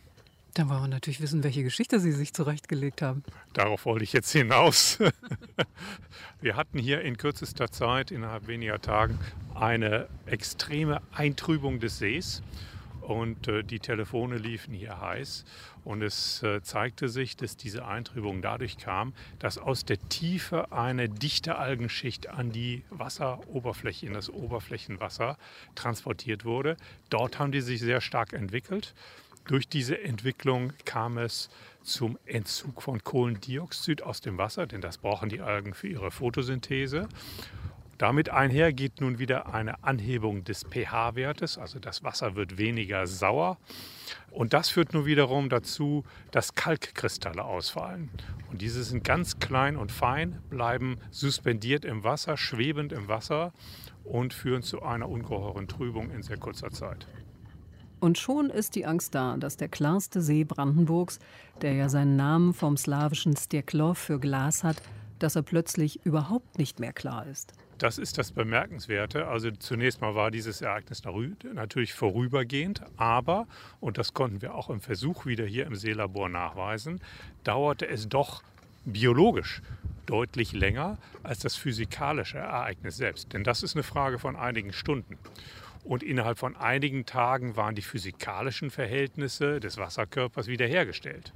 Dann 0.57 0.69
wollen 0.69 0.81
wir 0.81 0.87
natürlich 0.87 1.21
wissen, 1.21 1.43
welche 1.43 1.61
Geschichte 1.61 1.99
Sie 1.99 2.11
sich 2.11 2.33
zurechtgelegt 2.33 3.03
haben. 3.03 3.23
Darauf 3.53 3.85
wollte 3.85 4.03
ich 4.03 4.11
jetzt 4.11 4.31
hinaus. 4.31 4.97
Wir 6.41 6.55
hatten 6.55 6.79
hier 6.79 7.01
in 7.01 7.15
kürzester 7.15 7.71
Zeit, 7.71 8.09
innerhalb 8.09 8.47
weniger 8.47 8.81
Tagen, 8.81 9.19
eine 9.53 10.07
extreme 10.25 11.03
Eintrübung 11.11 11.79
des 11.79 11.99
Sees 11.99 12.41
und 13.01 13.47
äh, 13.47 13.63
die 13.63 13.77
Telefone 13.77 14.37
liefen 14.37 14.73
hier 14.73 14.99
heiß. 14.99 15.45
Und 15.83 16.01
es 16.01 16.41
äh, 16.41 16.63
zeigte 16.63 17.07
sich, 17.07 17.37
dass 17.37 17.55
diese 17.55 17.85
Eintrübung 17.85 18.41
dadurch 18.41 18.79
kam, 18.79 19.13
dass 19.37 19.59
aus 19.59 19.85
der 19.85 19.99
Tiefe 20.09 20.71
eine 20.71 21.07
dichte 21.07 21.59
Algenschicht 21.59 22.29
an 22.29 22.51
die 22.51 22.83
Wasseroberfläche, 22.89 24.07
in 24.07 24.13
das 24.13 24.31
Oberflächenwasser 24.31 25.37
transportiert 25.75 26.45
wurde. 26.45 26.77
Dort 27.11 27.37
haben 27.37 27.51
die 27.51 27.61
sich 27.61 27.79
sehr 27.79 28.01
stark 28.01 28.33
entwickelt. 28.33 28.95
Durch 29.47 29.69
diese 29.69 30.01
Entwicklung 30.01 30.73
kam 30.83 31.17
es 31.17 31.49
zum 31.81 32.19
Entzug 32.25 32.81
von 32.81 33.01
Kohlendioxid 33.01 34.03
aus 34.03 34.19
dem 34.19 34.37
Wasser, 34.37 34.67
denn 34.67 34.81
das 34.81 34.97
brauchen 34.97 35.29
die 35.29 35.39
Algen 35.39 35.73
für 35.73 35.87
ihre 35.87 36.11
Photosynthese. 36.11 37.07
Damit 37.97 38.29
einher 38.29 38.73
geht 38.73 38.99
nun 38.99 39.19
wieder 39.19 39.53
eine 39.53 39.83
Anhebung 39.85 40.43
des 40.43 40.65
pH-Wertes, 40.69 41.57
also 41.57 41.79
das 41.79 42.03
Wasser 42.03 42.35
wird 42.35 42.57
weniger 42.57 43.07
sauer. 43.07 43.57
Und 44.31 44.53
das 44.53 44.69
führt 44.69 44.93
nun 44.93 45.05
wiederum 45.05 45.47
dazu, 45.47 46.03
dass 46.31 46.53
Kalkkristalle 46.53 47.43
ausfallen. 47.43 48.11
Und 48.51 48.61
diese 48.61 48.83
sind 48.83 49.05
ganz 49.05 49.39
klein 49.39 49.77
und 49.77 49.93
fein, 49.93 50.41
bleiben 50.49 50.97
suspendiert 51.09 51.85
im 51.85 52.03
Wasser, 52.03 52.35
schwebend 52.35 52.91
im 52.91 53.07
Wasser 53.07 53.53
und 54.03 54.33
führen 54.33 54.61
zu 54.61 54.83
einer 54.83 55.07
ungeheuren 55.07 55.69
Trübung 55.69 56.11
in 56.11 56.21
sehr 56.21 56.37
kurzer 56.37 56.69
Zeit. 56.69 57.07
Und 57.99 58.17
schon 58.17 58.49
ist 58.49 58.75
die 58.75 58.85
Angst 58.85 59.15
da, 59.15 59.37
dass 59.37 59.57
der 59.57 59.69
klarste 59.69 60.21
See 60.21 60.43
Brandenburgs, 60.43 61.19
der 61.61 61.73
ja 61.73 61.89
seinen 61.89 62.15
Namen 62.15 62.53
vom 62.53 62.77
slawischen 62.77 63.35
Stjeklov 63.35 63.97
für 63.97 64.19
Glas 64.19 64.63
hat, 64.63 64.81
dass 65.19 65.35
er 65.35 65.41
plötzlich 65.41 66.05
überhaupt 66.05 66.57
nicht 66.57 66.79
mehr 66.79 66.93
klar 66.93 67.25
ist. 67.25 67.53
Das 67.77 67.97
ist 67.97 68.17
das 68.17 68.31
Bemerkenswerte. 68.31 69.27
Also 69.27 69.51
zunächst 69.51 70.01
mal 70.01 70.15
war 70.15 70.31
dieses 70.31 70.61
Ereignis 70.61 71.03
natürlich 71.53 71.93
vorübergehend, 71.93 72.81
aber, 72.97 73.47
und 73.79 73.97
das 73.97 74.13
konnten 74.13 74.41
wir 74.41 74.55
auch 74.55 74.69
im 74.69 74.81
Versuch 74.81 75.25
wieder 75.25 75.45
hier 75.45 75.67
im 75.67 75.75
Seelabor 75.75 76.29
nachweisen, 76.29 76.99
dauerte 77.43 77.87
es 77.87 78.09
doch 78.09 78.41
biologisch 78.85 79.61
deutlich 80.05 80.53
länger 80.53 80.97
als 81.21 81.39
das 81.39 81.55
physikalische 81.55 82.37
Ereignis 82.37 82.97
selbst. 82.97 83.33
Denn 83.33 83.43
das 83.43 83.61
ist 83.61 83.75
eine 83.75 83.83
Frage 83.83 84.17
von 84.17 84.35
einigen 84.35 84.73
Stunden. 84.73 85.17
Und 85.87 86.03
innerhalb 86.03 86.37
von 86.37 86.57
einigen 86.57 87.05
Tagen 87.05 87.55
waren 87.55 87.73
die 87.73 87.81
physikalischen 87.81 88.71
Verhältnisse 88.71 89.61
des 89.61 89.77
Wasserkörpers 89.77 90.47
wiederhergestellt. 90.47 91.31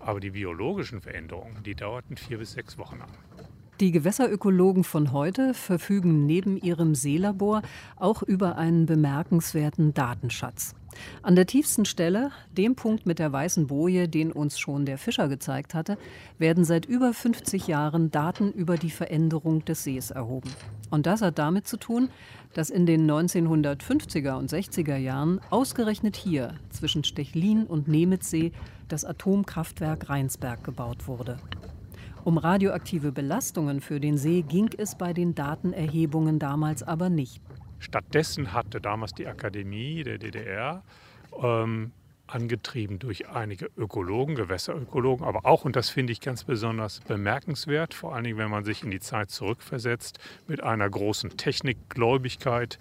Aber 0.00 0.18
die 0.18 0.30
biologischen 0.30 1.00
Veränderungen, 1.00 1.62
die 1.62 1.76
dauerten 1.76 2.16
vier 2.16 2.38
bis 2.38 2.52
sechs 2.52 2.76
Wochen 2.76 3.00
an. 3.00 3.10
Die 3.78 3.92
Gewässerökologen 3.92 4.82
von 4.82 5.12
heute 5.12 5.54
verfügen 5.54 6.26
neben 6.26 6.56
ihrem 6.56 6.96
Seelabor 6.96 7.62
auch 7.94 8.24
über 8.24 8.56
einen 8.56 8.86
bemerkenswerten 8.86 9.94
Datenschatz. 9.94 10.74
An 11.22 11.36
der 11.36 11.46
tiefsten 11.46 11.84
Stelle, 11.84 12.30
dem 12.52 12.74
Punkt 12.74 13.06
mit 13.06 13.18
der 13.18 13.32
weißen 13.32 13.66
Boje, 13.66 14.08
den 14.08 14.32
uns 14.32 14.58
schon 14.58 14.86
der 14.86 14.98
Fischer 14.98 15.28
gezeigt 15.28 15.74
hatte, 15.74 15.98
werden 16.38 16.64
seit 16.64 16.86
über 16.86 17.12
50 17.12 17.66
Jahren 17.66 18.10
Daten 18.10 18.52
über 18.52 18.76
die 18.76 18.90
Veränderung 18.90 19.64
des 19.64 19.84
Sees 19.84 20.10
erhoben. 20.10 20.50
Und 20.90 21.06
das 21.06 21.22
hat 21.22 21.38
damit 21.38 21.66
zu 21.66 21.76
tun, 21.76 22.08
dass 22.54 22.70
in 22.70 22.86
den 22.86 23.10
1950er 23.10 24.36
und 24.38 24.50
60er 24.50 24.96
Jahren 24.96 25.40
ausgerechnet 25.50 26.16
hier 26.16 26.54
zwischen 26.70 27.04
Stechlin 27.04 27.64
und 27.64 27.88
Nemitzsee 27.88 28.52
das 28.88 29.04
Atomkraftwerk 29.04 30.08
Rheinsberg 30.08 30.64
gebaut 30.64 31.06
wurde. 31.06 31.38
Um 32.24 32.36
radioaktive 32.36 33.12
Belastungen 33.12 33.80
für 33.80 34.00
den 34.00 34.18
See 34.18 34.42
ging 34.42 34.70
es 34.76 34.96
bei 34.96 35.12
den 35.12 35.34
Datenerhebungen 35.34 36.38
damals 36.38 36.82
aber 36.82 37.08
nicht. 37.08 37.40
Stattdessen 37.78 38.52
hatte 38.52 38.80
damals 38.80 39.12
die 39.12 39.26
Akademie 39.26 40.02
der 40.02 40.18
DDR 40.18 40.82
ähm, 41.40 41.92
angetrieben 42.26 42.98
durch 42.98 43.28
einige 43.28 43.70
Ökologen, 43.76 44.34
Gewässerökologen, 44.34 45.26
aber 45.26 45.46
auch, 45.46 45.64
und 45.64 45.76
das 45.76 45.88
finde 45.88 46.12
ich 46.12 46.20
ganz 46.20 46.44
besonders 46.44 47.00
bemerkenswert, 47.00 47.94
vor 47.94 48.14
allen 48.14 48.24
Dingen, 48.24 48.38
wenn 48.38 48.50
man 48.50 48.64
sich 48.64 48.82
in 48.82 48.90
die 48.90 49.00
Zeit 49.00 49.30
zurückversetzt, 49.30 50.18
mit 50.46 50.62
einer 50.62 50.88
großen 50.88 51.36
Technikgläubigkeit, 51.36 52.78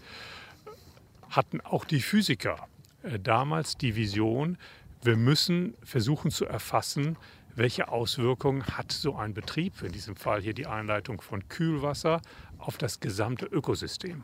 hatten 1.29 1.61
auch 1.61 1.85
die 1.85 2.01
Physiker 2.01 2.67
äh, 3.03 3.19
damals 3.19 3.77
die 3.77 3.95
Vision, 3.95 4.57
wir 5.03 5.15
müssen 5.15 5.75
versuchen 5.83 6.31
zu 6.31 6.45
erfassen, 6.45 7.17
welche 7.55 7.89
Auswirkungen 7.89 8.65
hat 8.65 8.91
so 8.91 9.15
ein 9.15 9.33
Betrieb, 9.33 9.81
in 9.81 9.91
diesem 9.91 10.15
Fall 10.15 10.41
hier 10.41 10.53
die 10.53 10.67
Einleitung 10.67 11.21
von 11.21 11.47
Kühlwasser, 11.47 12.21
auf 12.57 12.77
das 12.77 12.99
gesamte 12.99 13.45
Ökosystem. 13.45 14.23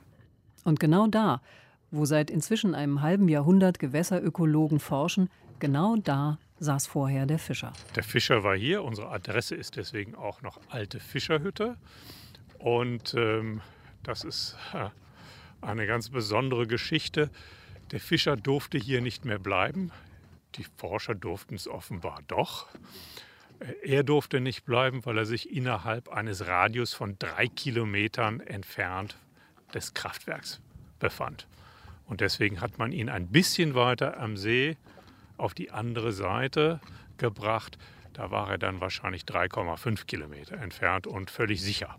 Und 0.64 0.80
genau 0.80 1.08
da, 1.08 1.42
wo 1.92 2.06
seit 2.06 2.32
inzwischen 2.32 2.76
einem 2.76 3.02
halben 3.02 3.30
Jahrhundert 3.30 3.80
Gewässerökologen 3.80 4.80
forschen, 4.80 5.30
genau 5.60 5.96
da 5.98 6.40
saß 6.60 6.88
vorher 6.88 7.26
der 7.26 7.40
Fischer. 7.40 7.74
Der 7.96 8.04
Fischer 8.04 8.44
war 8.44 8.56
hier, 8.56 8.84
unsere 8.84 9.10
Adresse 9.10 9.56
ist 9.56 9.76
deswegen 9.76 10.16
auch 10.16 10.42
noch 10.42 10.60
alte 10.70 11.00
Fischerhütte. 11.00 11.78
Und 12.58 13.14
ähm, 13.16 13.62
das 14.04 14.24
ist 14.24 14.58
eine 15.62 15.86
ganz 15.86 16.10
besondere 16.10 16.68
Geschichte. 16.68 17.30
Der 17.92 18.00
Fischer 18.00 18.38
durfte 18.38 18.78
hier 18.78 19.02
nicht 19.02 19.26
mehr 19.26 19.40
bleiben. 19.40 19.92
Die 20.56 20.66
Forscher 20.78 21.16
durften 21.16 21.56
es 21.56 21.68
offenbar 21.68 22.22
doch. 22.28 22.68
Er 23.84 24.04
durfte 24.04 24.40
nicht 24.40 24.66
bleiben, 24.66 25.06
weil 25.06 25.18
er 25.18 25.26
sich 25.26 25.52
innerhalb 25.52 26.10
eines 26.10 26.48
Radius 26.48 26.94
von 26.94 27.18
drei 27.20 27.48
Kilometern 27.48 28.40
entfernt 28.40 29.18
des 29.74 29.94
Kraftwerks 29.94 30.62
befand. 31.00 31.48
Und 32.06 32.22
deswegen 32.22 32.62
hat 32.62 32.78
man 32.78 32.92
ihn 32.92 33.10
ein 33.10 33.28
bisschen 33.28 33.76
weiter 33.76 34.20
am 34.20 34.38
See 34.38 34.78
auf 35.38 35.54
die 35.54 35.72
andere 35.72 36.12
Seite 36.12 36.80
gebracht. 37.18 37.78
Da 38.14 38.32
war 38.32 38.50
er 38.50 38.58
dann 38.58 38.82
wahrscheinlich 38.82 39.24
3,5 39.24 40.06
Kilometer 40.06 40.58
entfernt 40.58 41.08
und 41.08 41.32
völlig 41.32 41.62
sicher. 41.62 41.98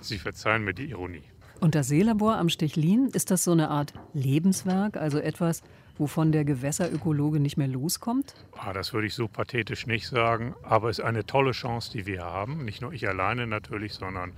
Sie 0.00 0.18
verzeihen 0.18 0.64
mir 0.64 0.74
die 0.74 0.90
Ironie. 0.90 1.24
Und 1.60 1.74
das 1.74 1.88
Seelabor 1.88 2.36
am 2.36 2.48
Stechlin, 2.48 3.08
ist 3.12 3.32
das 3.32 3.42
so 3.42 3.50
eine 3.50 3.68
Art 3.68 3.92
Lebenswerk, 4.12 4.96
also 4.96 5.18
etwas, 5.18 5.62
wovon 5.98 6.32
der 6.32 6.44
Gewässerökologe 6.44 7.40
nicht 7.40 7.56
mehr 7.56 7.68
loskommt? 7.68 8.34
Ah, 8.56 8.72
das 8.72 8.92
würde 8.92 9.06
ich 9.06 9.14
so 9.14 9.28
pathetisch 9.28 9.86
nicht 9.86 10.06
sagen, 10.06 10.54
aber 10.62 10.90
es 10.90 10.98
ist 10.98 11.04
eine 11.04 11.26
tolle 11.26 11.52
Chance, 11.52 11.90
die 11.92 12.06
wir 12.06 12.24
haben. 12.24 12.64
Nicht 12.64 12.80
nur 12.82 12.92
ich 12.92 13.08
alleine 13.08 13.46
natürlich, 13.46 13.94
sondern 13.94 14.32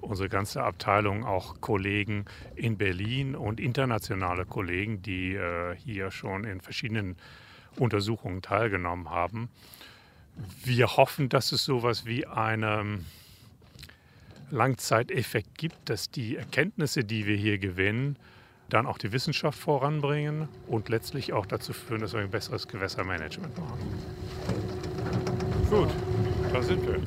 unsere 0.00 0.28
ganze 0.28 0.62
Abteilung, 0.62 1.24
auch 1.24 1.60
Kollegen 1.60 2.24
in 2.54 2.76
Berlin 2.76 3.34
und 3.34 3.60
internationale 3.60 4.44
Kollegen, 4.44 5.02
die 5.02 5.34
äh, 5.34 5.74
hier 5.76 6.10
schon 6.10 6.44
in 6.44 6.60
verschiedenen 6.60 7.16
Untersuchungen 7.76 8.42
teilgenommen 8.42 9.10
haben. 9.10 9.48
Wir 10.64 10.96
hoffen, 10.96 11.28
dass 11.28 11.52
es 11.52 11.64
sowas 11.64 12.04
wie 12.06 12.26
einen 12.26 13.06
Langzeiteffekt 14.50 15.56
gibt, 15.58 15.76
dass 15.86 16.10
die 16.10 16.36
Erkenntnisse, 16.36 17.04
die 17.04 17.26
wir 17.26 17.36
hier 17.36 17.58
gewinnen, 17.58 18.16
dann 18.68 18.86
auch 18.86 18.98
die 18.98 19.12
Wissenschaft 19.12 19.58
voranbringen 19.58 20.48
und 20.66 20.88
letztlich 20.88 21.32
auch 21.32 21.46
dazu 21.46 21.72
führen, 21.72 22.00
dass 22.00 22.12
wir 22.12 22.20
ein 22.20 22.30
besseres 22.30 22.66
Gewässermanagement 22.66 23.56
machen. 23.58 23.78
Gut, 25.70 25.88
da 26.52 26.62
sind 26.62 26.86
wir. 26.86 27.00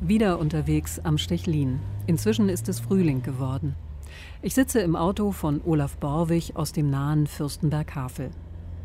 Wieder 0.00 0.38
unterwegs 0.40 0.98
am 0.98 1.18
Stechlin. 1.18 1.78
Inzwischen 2.06 2.48
ist 2.48 2.68
es 2.68 2.80
Frühling 2.80 3.22
geworden. 3.22 3.76
Ich 4.42 4.54
sitze 4.54 4.80
im 4.80 4.96
Auto 4.96 5.30
von 5.30 5.60
Olaf 5.64 5.96
Borwig 5.98 6.56
aus 6.56 6.72
dem 6.72 6.90
nahen 6.90 7.28
Fürstenberg-Havel. 7.28 8.30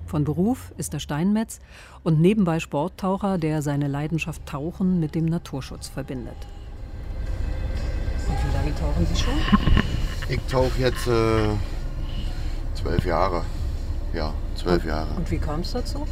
Von 0.05 0.23
Beruf 0.23 0.71
ist 0.77 0.93
er 0.93 0.99
Steinmetz 0.99 1.59
und 2.03 2.21
nebenbei 2.21 2.59
Sporttaucher, 2.59 3.37
der 3.37 3.61
seine 3.61 3.87
Leidenschaft 3.87 4.45
Tauchen 4.45 4.99
mit 4.99 5.15
dem 5.15 5.25
Naturschutz 5.25 5.87
verbindet. 5.87 6.35
Und 8.27 8.37
wie 8.37 8.55
lange 8.55 8.75
tauchen 8.75 9.07
Sie 9.07 9.15
schon? 9.15 9.33
Ich 10.29 10.39
tauche 10.49 10.79
jetzt 10.79 11.07
äh, 11.07 11.49
zwölf 12.75 13.05
Jahre. 13.05 13.43
Ja, 14.13 14.33
zwölf 14.55 14.85
Jahre. 14.85 15.13
Und 15.15 15.29
wie 15.29 15.37
kam 15.37 15.61
es 15.61 15.73
dazu? 15.73 16.05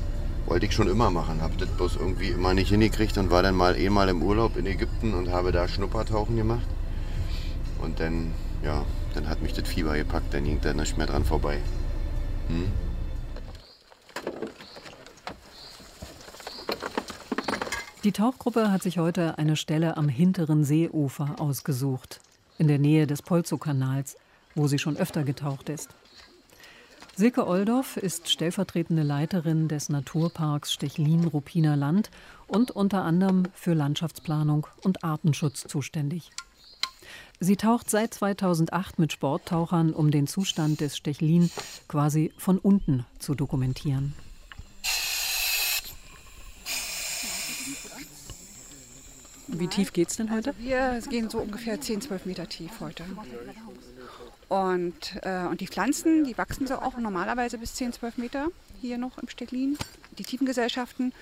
Wollte 0.46 0.66
ich 0.66 0.74
schon 0.74 0.90
immer 0.90 1.10
machen, 1.10 1.42
habe 1.42 1.56
das 1.58 1.70
bloß 1.70 1.96
irgendwie 1.96 2.30
immer 2.30 2.54
nicht 2.54 2.70
hingekriegt 2.70 3.18
und 3.18 3.32
war 3.32 3.44
dann 3.44 3.56
mal 3.56 3.78
eh 3.78 3.90
mal 3.90 4.10
im 4.10 4.22
Urlaub 4.22 4.58
in 4.58 4.66
Ägypten 4.66 5.14
und 5.14 5.32
habe 5.32 5.52
da 5.52 5.68
Schnuppertauchen 5.68 6.36
gemacht. 6.36 6.68
Und 7.82 8.00
dann, 8.00 8.34
ja, 8.64 8.84
dann 9.14 9.30
hat 9.30 9.42
mich 9.42 9.54
das 9.54 9.68
Fieber 9.68 9.96
gepackt, 9.96 10.34
dann 10.34 10.44
ging 10.44 10.60
da 10.62 10.74
nicht 10.74 10.98
mehr 10.98 11.08
dran 11.08 11.24
vorbei. 11.24 11.60
Hm? 12.48 12.72
Die 18.04 18.12
Tauchgruppe 18.12 18.70
hat 18.70 18.84
sich 18.84 18.98
heute 18.98 19.38
eine 19.38 19.56
Stelle 19.56 19.96
am 19.96 20.10
hinteren 20.10 20.66
Seeufer 20.66 21.36
ausgesucht, 21.40 22.20
in 22.58 22.68
der 22.68 22.78
Nähe 22.78 23.08
des 23.08 23.22
Polzow-Kanals, 23.22 24.18
wo 24.56 24.68
sie 24.68 24.78
schon 24.78 24.98
öfter 24.98 25.24
getaucht 25.24 25.70
ist. 25.70 25.96
Silke 27.16 27.48
Oldorf 27.48 27.96
ist 27.96 28.30
stellvertretende 28.30 29.04
Leiterin 29.04 29.70
des 29.70 29.88
Naturparks 29.88 30.74
Stechlin-Ruppiner 30.74 31.78
Land 31.78 32.12
und 32.46 32.72
unter 32.72 33.04
anderem 33.04 33.44
für 33.54 33.74
Landschaftsplanung 33.74 34.68
und 34.84 35.06
Artenschutz 35.06 35.66
zuständig. 35.66 36.32
Sie 37.40 37.56
taucht 37.56 37.90
seit 37.90 38.14
2008 38.14 39.00
mit 39.00 39.14
Sporttauchern, 39.14 39.94
um 39.94 40.12
den 40.12 40.28
Zustand 40.28 40.82
des 40.82 40.98
Stechlin 40.98 41.50
quasi 41.88 42.34
von 42.38 42.58
unten 42.58 43.06
zu 43.20 43.34
dokumentieren. 43.34 44.14
Wie 49.60 49.68
tief 49.68 49.94
geht 49.94 50.10
es 50.10 50.18
denn 50.18 50.32
heute? 50.32 50.54
Wir 50.58 51.00
gehen 51.10 51.30
so 51.30 51.40
ungefähr 51.40 51.80
10, 51.80 52.02
12 52.02 52.26
Meter 52.26 52.50
tief 52.50 52.72
heute. 52.80 53.04
Und, 54.50 55.20
äh, 55.22 55.46
und 55.46 55.62
die 55.62 55.68
Pflanzen, 55.68 56.24
die 56.24 56.38
wachsen 56.38 56.68
so 56.68 56.76
auch 56.76 56.98
normalerweise 56.98 57.58
bis 57.58 57.76
10, 57.76 57.94
12 57.94 58.18
Meter 58.18 58.48
hier 58.82 58.98
noch 58.98 59.18
im 59.18 59.30
Stettlin, 59.30 59.78
die 60.18 60.24
Tiefengesellschaften. 60.24 61.14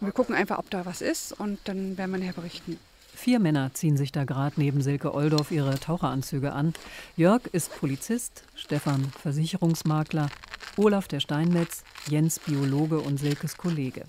Und 0.00 0.06
wir 0.06 0.12
gucken 0.12 0.34
einfach, 0.34 0.58
ob 0.58 0.70
da 0.70 0.86
was 0.86 1.00
ist 1.00 1.32
und 1.32 1.58
dann 1.64 1.96
werden 1.98 2.10
wir 2.10 2.18
nachher 2.18 2.34
berichten. 2.34 2.78
Vier 3.14 3.40
Männer 3.40 3.72
ziehen 3.74 3.96
sich 3.96 4.12
da 4.12 4.24
gerade 4.24 4.54
neben 4.60 4.80
Silke 4.80 5.12
Oldorf 5.12 5.50
ihre 5.50 5.78
Taucheranzüge 5.78 6.52
an. 6.52 6.74
Jörg 7.16 7.46
ist 7.52 7.74
Polizist, 7.76 8.44
Stefan 8.54 9.10
Versicherungsmakler, 9.22 10.28
Olaf 10.76 11.08
der 11.08 11.20
Steinmetz, 11.20 11.82
Jens 12.08 12.38
Biologe 12.38 13.00
und 13.00 13.18
Silkes 13.18 13.56
Kollege. 13.56 14.04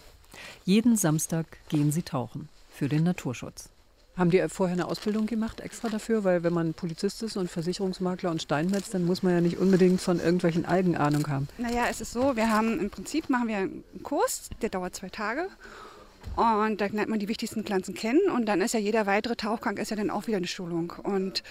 Jeden 0.64 0.96
Samstag 0.96 1.48
gehen 1.70 1.92
sie 1.92 2.04
tauchen 2.04 2.50
für 2.80 2.88
den 2.88 3.04
Naturschutz. 3.04 3.68
Haben 4.16 4.32
die 4.32 4.42
vorher 4.48 4.74
eine 4.74 4.88
Ausbildung 4.88 5.26
gemacht, 5.26 5.60
extra 5.60 5.90
dafür? 5.90 6.24
Weil 6.24 6.44
wenn 6.44 6.54
man 6.54 6.74
Polizist 6.74 7.22
ist 7.24 7.36
und 7.36 7.52
Versicherungsmakler 7.52 8.32
und 8.32 8.42
Steinmetz, 8.42 8.90
dann 8.90 9.04
muss 9.04 9.22
man 9.22 9.34
ja 9.34 9.42
nicht 9.42 9.58
unbedingt 9.58 10.00
von 10.00 10.20
irgendwelchen 10.20 10.66
Algen 10.66 10.96
Ahnung 10.96 11.28
haben. 11.28 11.50
Naja, 11.58 11.88
es 11.90 12.00
ist 12.00 12.14
so, 12.14 12.38
wir 12.38 12.50
haben 12.50 12.80
im 12.80 12.90
Prinzip 12.90 13.30
machen 13.30 13.50
wir 13.50 13.58
einen 13.58 13.84
Kurs, 14.02 14.50
der 14.62 14.70
dauert 14.70 14.96
zwei 14.96 15.10
Tage. 15.10 15.50
Und 16.38 16.80
da 16.80 16.86
lernt 16.86 17.10
man 17.10 17.20
die 17.20 17.28
wichtigsten 17.28 17.66
Pflanzen 17.66 17.96
kennen 17.96 18.22
und 18.34 18.46
dann 18.46 18.62
ist 18.62 18.74
ja 18.74 18.80
jeder 18.80 19.06
weitere 19.06 19.36
Tauchgang 19.36 19.76
ist 19.76 19.92
ja 19.92 19.98
dann 19.98 20.10
auch 20.10 20.28
wieder 20.28 20.38
eine 20.38 20.48
Schulung. 20.48 20.94
Und 21.04 21.44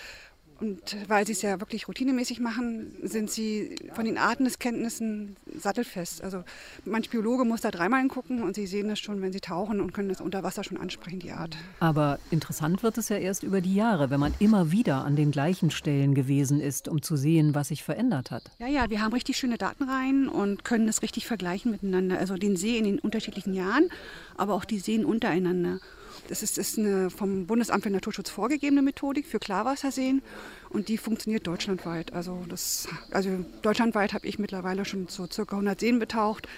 und 0.61 0.97
weil 1.09 1.27
sie 1.27 1.33
es 1.33 1.43
ja 1.43 1.61
wirklich 1.61 1.87
routinemäßig 1.87 2.41
machen, 2.41 2.93
sind 3.03 3.31
sie 3.31 3.77
von 3.95 4.05
den 4.05 4.19
Artenskenntnissen 4.19 5.37
sattelfest. 5.57 6.23
Also 6.23 6.43
manch 6.85 7.11
Biologe 7.11 7.45
muss 7.45 7.61
da 7.61 7.71
dreimal 7.71 8.01
hingucken 8.01 8.43
und 8.43 8.57
sie 8.57 8.67
sehen 8.67 8.89
das 8.89 8.99
schon, 8.99 9.23
wenn 9.23 9.33
sie 9.33 9.41
tauchen 9.41 9.81
und 9.81 9.93
können 9.93 10.09
das 10.09 10.21
unter 10.21 10.43
Wasser 10.43 10.65
schon 10.65 10.77
ansprechen, 10.77 11.21
die 11.21 11.31
Art. 11.31 11.57
Aber 11.79 12.19
interessant 12.31 12.83
wird 12.83 12.99
es 12.99 13.09
ja 13.09 13.17
erst 13.17 13.45
über 13.45 13.61
die 13.61 13.75
Jahre, 13.75 14.11
wenn 14.11 14.21
man 14.21 14.35
immer 14.41 14.73
wieder 14.73 15.05
an 15.05 15.15
den 15.15 15.31
gleichen 15.31 15.71
Stellen 15.71 16.15
gewesen 16.15 16.61
ist, 16.61 16.89
um 16.89 17.03
zu 17.03 17.17
sehen, 17.17 17.55
was 17.55 17.69
sich 17.69 17.85
verändert 17.85 18.31
hat. 18.31 18.51
Ja, 18.59 18.67
ja, 18.67 18.91
wir 18.91 19.01
haben 19.01 19.13
richtig 19.13 19.37
schöne 19.37 19.59
Datenreihen 19.59 20.29
und 20.29 20.65
können 20.65 20.87
das 20.87 21.03
richtig 21.03 21.27
vergleichen 21.27 21.71
miteinander. 21.71 22.19
Also 22.19 22.35
den 22.35 22.57
See 22.57 22.79
in 22.79 22.85
den 22.85 22.99
unterschiedlichen 22.99 23.55
Jahren, 23.55 23.91
aber 24.37 24.55
auch 24.55 24.65
die 24.65 24.81
Seen 24.81 25.05
untereinander. 25.05 25.79
Das 26.29 26.43
ist, 26.43 26.59
ist 26.59 26.79
eine 26.79 27.11
vom 27.11 27.47
Bundesamt 27.47 27.85
für 27.85 27.91
Naturschutz 27.91 28.31
vorgegebene 28.31 28.83
Methodik 28.83 29.27
für 29.27 29.39
Klarwasserseen 29.39 30.23
und 30.71 30.89
die 30.89 30.99
funktioniert 30.99 31.47
deutschlandweit. 31.47 32.13
Also, 32.13 32.45
das, 32.49 32.89
also 33.11 33.45
deutschlandweit 33.63 34.13
habe 34.13 34.27
ich 34.27 34.39
mittlerweile 34.39 34.85
schon 34.85 35.09
so 35.09 35.27
circa 35.27 35.57
100 35.57 35.79
Seen 35.81 35.99
betaucht. 35.99 36.49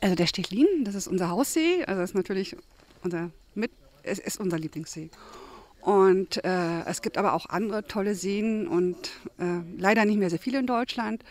Also 0.00 0.14
der 0.16 0.26
Stechlin, 0.26 0.66
das 0.84 0.94
ist 0.94 1.06
unser 1.06 1.30
Haussee, 1.30 1.84
also 1.84 2.00
das 2.00 2.10
ist 2.10 2.16
natürlich 2.16 2.56
unser, 3.02 3.30
mit, 3.54 3.70
es 4.02 4.18
ist 4.18 4.40
unser 4.40 4.58
Lieblingssee. 4.58 5.10
Und 5.80 6.44
äh, 6.44 6.84
es 6.84 7.02
gibt 7.02 7.18
aber 7.18 7.34
auch 7.34 7.46
andere 7.46 7.84
tolle 7.84 8.14
Seen 8.14 8.68
und 8.68 8.96
äh, 9.38 9.60
leider 9.76 10.04
nicht 10.04 10.18
mehr 10.18 10.30
sehr 10.30 10.38
viele 10.38 10.60
in 10.60 10.66
Deutschland. 10.66 11.24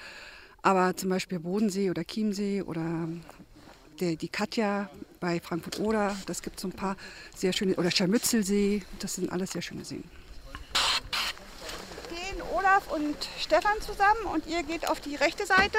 Aber 0.62 0.96
zum 0.96 1.10
Beispiel 1.10 1.40
Bodensee 1.40 1.90
oder 1.90 2.04
Chiemsee 2.04 2.62
oder 2.62 3.08
der, 4.02 4.16
die 4.16 4.28
Katja 4.28 4.90
bei 5.20 5.40
Frankfurt 5.40 5.80
Oder, 5.80 6.18
das 6.26 6.42
gibt 6.42 6.60
so 6.60 6.68
ein 6.68 6.74
paar 6.74 6.98
sehr 7.36 7.54
schöne, 7.54 7.76
oder 7.76 7.92
Scharmützelsee, 7.92 8.84
das 9.00 9.16
sind 9.16 9.32
alles 9.32 9.52
sehr 9.52 9.62
schöne 9.62 9.86
Seen. 9.86 10.04
Gehen 12.10 12.42
Olaf 12.54 12.92
und 12.92 13.16
Stefan 13.40 13.80
zusammen 13.82 14.26
und 14.34 14.48
ihr 14.48 14.64
geht 14.64 14.90
auf 14.90 15.00
die 15.00 15.16
rechte 15.16 15.46
Seite 15.46 15.78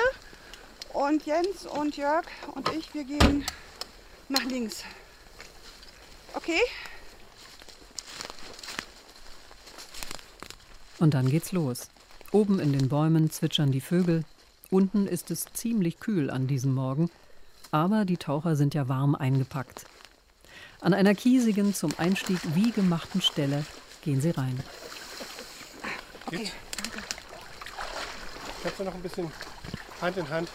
und 0.92 1.26
Jens 1.26 1.66
und 1.66 1.96
Jörg 1.96 2.24
und 2.54 2.68
ich, 2.72 2.94
wir 2.94 3.04
gehen 3.04 3.44
nach 4.28 4.44
links. 4.44 4.84
Okay? 6.34 6.60
Und 10.98 11.14
dann 11.14 11.28
geht's 11.28 11.52
los. 11.52 11.88
Oben 12.30 12.60
in 12.60 12.72
den 12.72 12.88
Bäumen 12.88 13.30
zwitschern 13.30 13.72
die 13.72 13.80
Vögel. 13.80 14.24
Unten 14.70 15.06
ist 15.06 15.30
es 15.30 15.44
ziemlich 15.52 15.98
kühl 16.00 16.30
an 16.30 16.46
diesem 16.46 16.72
Morgen 16.72 17.10
aber 17.72 18.04
die 18.04 18.18
Taucher 18.18 18.54
sind 18.54 18.74
ja 18.74 18.88
warm 18.88 19.16
eingepackt. 19.16 19.86
An 20.80 20.94
einer 20.94 21.14
kiesigen, 21.14 21.74
zum 21.74 21.92
Einstieg 21.98 22.38
wie 22.54 22.70
gemachten 22.70 23.22
Stelle 23.22 23.64
gehen 24.02 24.20
sie 24.20 24.30
rein. 24.30 24.62
Okay, 26.26 26.52
danke. 26.76 27.00
Kannst 28.62 28.78
du 28.78 28.84
noch 28.84 28.94
ein 28.94 29.02
bisschen 29.02 29.32
Hand 30.00 30.16
in 30.16 30.28
Hand? 30.28 30.48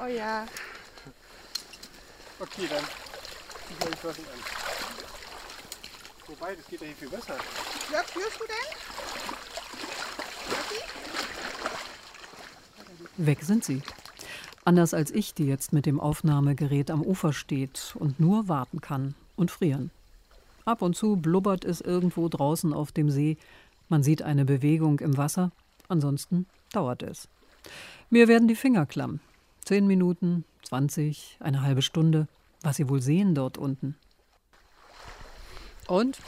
oh 0.00 0.06
ja. 0.06 0.44
Okay, 2.38 2.68
dann 2.68 2.84
zieh 3.68 3.74
mal 3.78 3.90
die 3.90 3.96
Flossen 3.98 4.24
an. 4.24 4.40
Wobei, 6.28 6.54
das 6.54 6.66
geht 6.66 6.80
ja 6.80 6.86
hier 6.86 6.96
viel 6.96 7.10
besser. 7.10 7.36
Jörg, 7.90 8.06
führst 8.06 8.40
du 8.40 8.44
denn? 8.46 8.56
Weg 13.26 13.42
sind 13.42 13.64
sie. 13.64 13.82
Anders 14.64 14.94
als 14.94 15.10
ich, 15.10 15.34
die 15.34 15.46
jetzt 15.46 15.72
mit 15.72 15.86
dem 15.86 15.98
Aufnahmegerät 15.98 16.90
am 16.90 17.02
Ufer 17.02 17.32
steht 17.32 17.94
und 17.98 18.20
nur 18.20 18.48
warten 18.48 18.80
kann 18.80 19.14
und 19.34 19.50
frieren. 19.50 19.90
Ab 20.64 20.82
und 20.82 20.96
zu 20.96 21.16
blubbert 21.16 21.64
es 21.64 21.80
irgendwo 21.80 22.28
draußen 22.28 22.72
auf 22.72 22.92
dem 22.92 23.10
See. 23.10 23.36
Man 23.88 24.04
sieht 24.04 24.22
eine 24.22 24.44
Bewegung 24.44 25.00
im 25.00 25.16
Wasser. 25.16 25.50
Ansonsten 25.88 26.46
dauert 26.72 27.02
es. 27.02 27.28
Mir 28.08 28.28
werden 28.28 28.46
die 28.46 28.54
Finger 28.54 28.86
klamm. 28.86 29.18
Zehn 29.64 29.86
Minuten, 29.86 30.44
zwanzig, 30.62 31.36
eine 31.40 31.62
halbe 31.62 31.82
Stunde. 31.82 32.28
Was 32.62 32.76
Sie 32.76 32.88
wohl 32.88 33.02
sehen 33.02 33.34
dort 33.34 33.58
unten. 33.58 33.96
Und? 35.88 36.18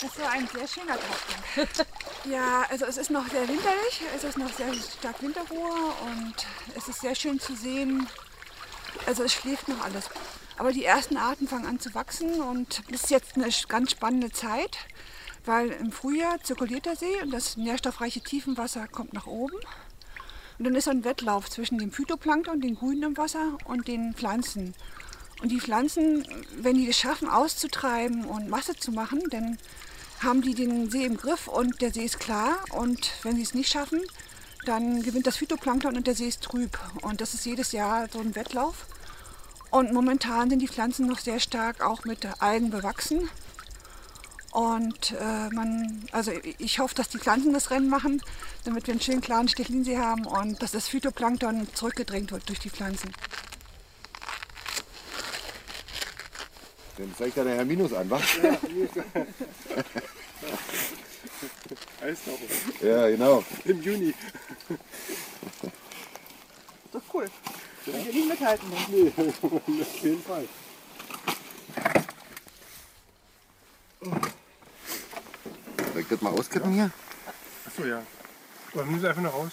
Das 0.00 0.18
war 0.18 0.30
ein 0.32 0.48
sehr 0.48 0.66
schöner 0.66 0.96
Tag. 0.96 1.86
ja, 2.30 2.66
also 2.70 2.86
es 2.86 2.96
ist 2.96 3.10
noch 3.10 3.28
sehr 3.28 3.48
winterlich, 3.48 4.02
es 4.14 4.24
ist 4.24 4.38
noch 4.38 4.52
sehr 4.52 4.72
stark 4.74 5.22
Winterruhe 5.22 5.92
und 6.06 6.34
es 6.76 6.88
ist 6.88 7.00
sehr 7.00 7.14
schön 7.14 7.38
zu 7.38 7.54
sehen. 7.54 8.06
Also 9.06 9.24
es 9.24 9.32
schläft 9.32 9.68
noch 9.68 9.82
alles. 9.82 10.08
Aber 10.58 10.72
die 10.72 10.84
ersten 10.84 11.16
Arten 11.16 11.48
fangen 11.48 11.66
an 11.66 11.80
zu 11.80 11.94
wachsen 11.94 12.40
und 12.40 12.82
das 12.90 13.04
ist 13.04 13.10
jetzt 13.10 13.36
eine 13.36 13.48
ganz 13.68 13.90
spannende 13.90 14.30
Zeit, 14.30 14.78
weil 15.44 15.70
im 15.70 15.92
Frühjahr 15.92 16.42
zirkuliert 16.42 16.86
der 16.86 16.96
See 16.96 17.20
und 17.22 17.30
das 17.30 17.56
nährstoffreiche 17.56 18.20
Tiefenwasser 18.20 18.88
kommt 18.88 19.12
nach 19.12 19.26
oben. 19.26 19.56
Und 20.58 20.64
dann 20.64 20.74
ist 20.74 20.88
ein 20.88 21.04
Wettlauf 21.04 21.50
zwischen 21.50 21.78
dem 21.78 21.92
Phytoplankton, 21.92 22.62
den 22.62 22.76
Grünen 22.76 23.02
im 23.02 23.16
Wasser, 23.18 23.58
und 23.66 23.88
den 23.88 24.14
Pflanzen. 24.14 24.74
Und 25.42 25.50
die 25.50 25.60
Pflanzen, 25.60 26.26
wenn 26.56 26.76
die 26.76 26.88
es 26.88 26.98
schaffen, 26.98 27.28
auszutreiben 27.28 28.24
und 28.24 28.48
Masse 28.48 28.74
zu 28.74 28.90
machen, 28.90 29.22
dann 29.30 29.58
haben 30.22 30.42
die 30.42 30.54
den 30.54 30.90
See 30.90 31.04
im 31.04 31.16
Griff 31.16 31.48
und 31.48 31.80
der 31.80 31.92
See 31.92 32.04
ist 32.04 32.20
klar. 32.20 32.58
Und 32.70 33.12
wenn 33.22 33.36
sie 33.36 33.42
es 33.42 33.54
nicht 33.54 33.70
schaffen, 33.70 34.02
dann 34.64 35.02
gewinnt 35.02 35.26
das 35.26 35.36
Phytoplankton 35.36 35.96
und 35.96 36.06
der 36.06 36.14
See 36.14 36.28
ist 36.28 36.42
trüb. 36.42 36.78
Und 37.02 37.20
das 37.20 37.34
ist 37.34 37.46
jedes 37.46 37.72
Jahr 37.72 38.08
so 38.12 38.18
ein 38.18 38.34
Wettlauf. 38.34 38.86
Und 39.70 39.92
momentan 39.92 40.50
sind 40.50 40.60
die 40.60 40.68
Pflanzen 40.68 41.06
noch 41.06 41.18
sehr 41.18 41.40
stark 41.40 41.82
auch 41.82 42.04
mit 42.04 42.26
Algen 42.40 42.70
bewachsen. 42.70 43.28
Und 44.52 45.12
äh, 45.12 45.50
man, 45.50 46.02
also 46.12 46.32
ich 46.58 46.78
hoffe, 46.78 46.94
dass 46.94 47.10
die 47.10 47.18
Pflanzen 47.18 47.52
das 47.52 47.70
Rennen 47.70 47.90
machen, 47.90 48.22
damit 48.64 48.86
wir 48.86 48.92
einen 48.92 49.02
schönen 49.02 49.20
klaren 49.20 49.48
Stechlinsee 49.48 49.98
haben 49.98 50.24
und 50.24 50.62
dass 50.62 50.70
das 50.70 50.88
Phytoplankton 50.88 51.68
zurückgedrängt 51.74 52.32
wird 52.32 52.48
durch 52.48 52.60
die 52.60 52.70
Pflanzen. 52.70 53.12
Dann 56.96 57.14
zeigt 57.16 57.36
er 57.36 57.44
der 57.44 57.56
Herr 57.56 57.64
Minus 57.64 57.92
an, 57.92 58.08
was? 58.10 58.22
Eistaucher. 62.02 62.38
Ja, 62.86 63.08
genau. 63.08 63.44
Im 63.64 63.82
Juni. 63.82 64.14
Das 66.92 67.02
ist 67.02 67.14
cool. 67.14 67.26
Könnt 67.84 68.06
ihr 68.06 68.12
nicht 68.12 68.28
mithalten. 68.28 68.68
Ne? 68.70 68.76
Nee, 68.88 69.12
auf 69.42 70.02
jeden 70.02 70.22
Fall. 70.22 70.48
Soll 75.92 76.00
ich 76.00 76.08
das 76.08 76.20
mal 76.20 76.30
auskippen 76.30 76.72
hier? 76.72 76.90
Achso, 77.66 77.84
ja. 77.84 78.02
Aber 78.72 78.84
nimm 78.84 79.00
sie 79.00 79.08
einfach 79.08 79.22
noch 79.22 79.34
raus. 79.34 79.52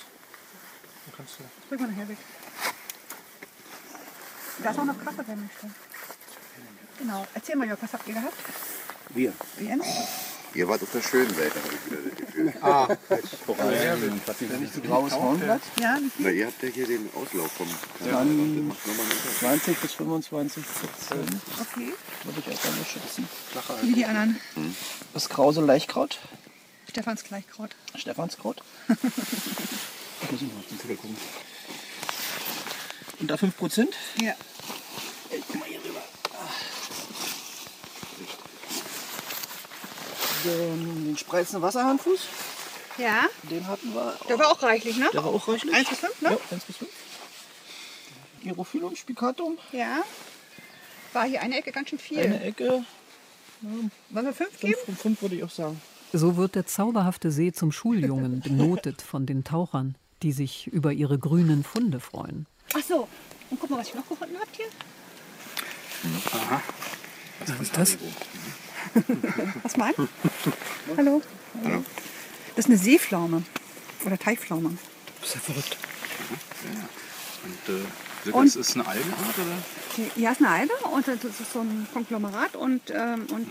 Dann 1.05 1.15
kannst 1.17 1.39
du. 1.39 1.43
Bring 1.69 1.81
mal 1.81 1.91
nachher 1.91 2.09
weg. 2.09 2.17
Da 4.63 4.71
ist 4.71 4.79
auch 4.79 4.85
noch 4.85 5.03
Kaffee 5.03 5.23
bei 5.23 5.35
mir 5.35 5.49
drin. 5.59 5.75
Genau. 6.99 7.25
Erzähl 7.33 7.55
mal, 7.55 7.67
Jörg, 7.67 7.81
was 7.81 7.93
habt 7.93 8.07
ihr 8.07 8.13
gehabt? 8.13 8.33
Wir. 9.09 9.33
Jens? 9.59 9.85
Ihr 10.55 10.67
wart 10.67 10.83
auf 10.83 10.91
der 10.91 11.01
schönen 11.01 11.33
Seite, 11.33 11.55
habe 11.55 11.73
ich 11.73 11.91
wieder 11.91 12.01
das 12.09 12.15
Gefühl. 12.15 12.53
Ah, 12.61 12.87
Wenn 14.39 14.59
nicht 14.61 14.73
so 14.73 14.81
graues 14.81 15.11
Hornblatt, 15.13 15.61
Ja, 15.79 15.97
Na, 16.19 16.29
ihr 16.29 16.45
habt 16.45 16.61
ja 16.61 16.69
hier 16.69 16.85
den 16.85 17.09
Auslauf 17.15 17.51
vom 17.53 17.67
Kanal. 17.97 18.13
Dann- 18.25 18.69
Unterschied. 18.69 19.39
20 19.39 19.77
bis 19.79 19.93
25 19.93 20.63
Prozent 20.63 21.35
okay. 21.59 21.93
würde 22.23 22.39
ich 22.39 22.47
einfach 22.47 22.75
nur 22.75 22.85
schätzen. 22.85 23.27
Wie 23.81 23.93
die 23.93 24.05
anderen. 24.05 24.39
Das 25.13 25.27
Krause 25.29 25.61
Leichkraut, 25.61 26.19
Stefans 26.87 27.23
Gleichkraut. 27.23 27.75
Stephanskraut. 27.95 28.61
Muss 28.87 28.99
ich 30.41 30.41
mal 30.53 30.59
auf 30.59 30.67
den 30.69 30.79
Zettel 30.79 30.95
gucken. 30.97 31.17
Und 33.19 33.27
da 33.31 33.37
5 33.37 33.57
Prozent. 33.57 33.95
Ja. 34.21 34.33
Den, 40.43 41.05
den 41.05 41.17
spreizenden 41.17 41.61
Wasserhandfuß. 41.61 42.19
Ja. 42.97 43.25
Den 43.43 43.67
hatten 43.67 43.93
wir. 43.93 44.17
Der 44.27 44.37
war 44.39 44.51
auch 44.51 44.61
reichlich, 44.61 44.97
ne? 44.97 45.09
Der 45.13 45.23
war 45.23 45.31
auch 45.33 45.47
reichlich. 45.47 45.73
1 45.73 45.89
bis 45.89 45.99
5, 45.99 46.21
ne? 46.21 46.29
Ja, 46.29 46.37
1 46.51 46.63
bis 46.65 46.77
5. 46.77 46.91
Gyrophyllum 48.43 48.95
spicatum. 48.95 49.57
Ja. 49.71 50.03
War 51.13 51.25
hier 51.25 51.41
eine 51.41 51.57
Ecke 51.57 51.71
ganz 51.71 51.89
schön 51.89 51.99
viel. 51.99 52.19
Eine 52.19 52.43
Ecke. 52.43 52.83
Wollen 53.61 54.25
wir 54.25 54.33
5 54.33 54.59
geben? 54.59 54.75
5 54.85 55.01
5 55.01 55.21
würde 55.21 55.35
ich 55.35 55.43
auch 55.43 55.49
sagen. 55.49 55.81
So 56.11 56.37
wird 56.37 56.55
der 56.55 56.65
zauberhafte 56.67 57.31
See 57.31 57.53
zum 57.53 57.71
Schuljungen, 57.71 58.41
benotet 58.41 59.01
von 59.01 59.25
den 59.25 59.43
Tauchern, 59.43 59.95
die 60.21 60.31
sich 60.31 60.67
über 60.67 60.91
ihre 60.91 61.17
grünen 61.17 61.63
Funde 61.63 61.99
freuen. 61.99 62.45
Ach 62.75 62.83
so. 62.87 63.07
Und 63.49 63.59
guck 63.59 63.69
mal, 63.69 63.79
was 63.79 63.87
ich 63.87 63.95
noch 63.95 64.07
gefunden 64.07 64.35
habt 64.39 64.55
hier. 64.55 64.67
Was 67.39 67.59
ist 67.61 67.77
das? 67.77 67.97
Was 69.63 69.77
meint? 69.77 69.95
Hallo. 70.97 71.21
Hallo. 71.63 71.85
Das 72.55 72.65
ist 72.65 72.69
eine 72.71 72.77
Seepflaume. 72.77 73.43
Oder 74.05 74.17
Teichpflaume. 74.17 74.77
Das 75.21 75.29
ist 75.29 75.35
ja 75.35 75.41
verrückt. 75.41 75.77
Und, 77.43 77.75
äh, 77.75 78.31
Und- 78.31 78.45
das 78.47 78.55
ist 78.55 78.75
eine 78.75 78.85
Algenart, 78.87 79.37
oder? 79.37 80.07
Ja, 80.15 80.31
ist 80.31 80.39
eine 80.41 80.49
Alge 80.49 80.73
und 80.91 81.07
das 81.07 81.23
ist 81.23 81.53
so 81.53 81.59
ein 81.61 81.87
Konglomerat 81.93 82.55
und, 82.55 82.81
ähm, 82.89 83.25
und, 83.31 83.49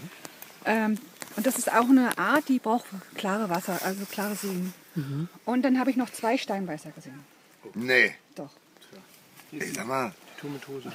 ähm, 0.65 0.99
und 1.37 1.47
das 1.47 1.57
ist 1.59 1.71
auch 1.73 1.89
eine 1.89 2.17
Art, 2.19 2.49
die 2.49 2.59
braucht 2.59 2.87
klare 3.17 3.49
Wasser, 3.49 3.79
also 3.83 4.05
klare 4.11 4.35
Seen. 4.35 4.73
Und 5.47 5.63
dann 5.63 5.79
habe 5.79 5.91
ich 5.91 5.97
noch 5.97 6.11
zwei 6.11 6.37
Steinbeißer 6.37 6.91
gesehen. 6.91 7.21
Nee. 7.75 8.15
Doch. 8.35 8.51
Ey, 9.53 9.73
sag 9.75 9.87
mal, 9.87 10.13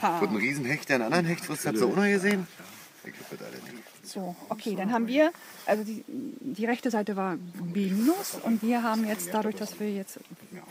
Ha. 0.01 0.21
wird 0.21 0.31
ein 0.31 0.37
Riesenhecht, 0.37 0.89
der 0.89 0.95
einen 0.97 1.05
anderen 1.05 1.25
Hecht 1.25 1.45
frisst, 1.45 1.65
habt 1.65 1.77
ihr 1.77 1.85
auch 1.85 1.95
noch 1.95 2.03
gesehen? 2.03 2.45
Ich 3.05 3.13
glaub 3.13 3.29
das 3.31 3.41
alle 3.47 3.57
nicht. 3.57 3.86
So, 4.17 4.35
okay, 4.49 4.73
dann 4.75 4.91
haben 4.91 5.07
wir, 5.07 5.31
also 5.67 5.83
die, 5.83 6.03
die 6.07 6.65
rechte 6.65 6.89
Seite 6.89 7.15
war 7.15 7.37
B- 7.71 7.91
und 8.41 8.63
wir 8.63 8.81
haben 8.81 9.07
jetzt 9.07 9.31
dadurch, 9.31 9.55
dass 9.55 9.79
wir 9.79 9.93
jetzt 9.93 10.19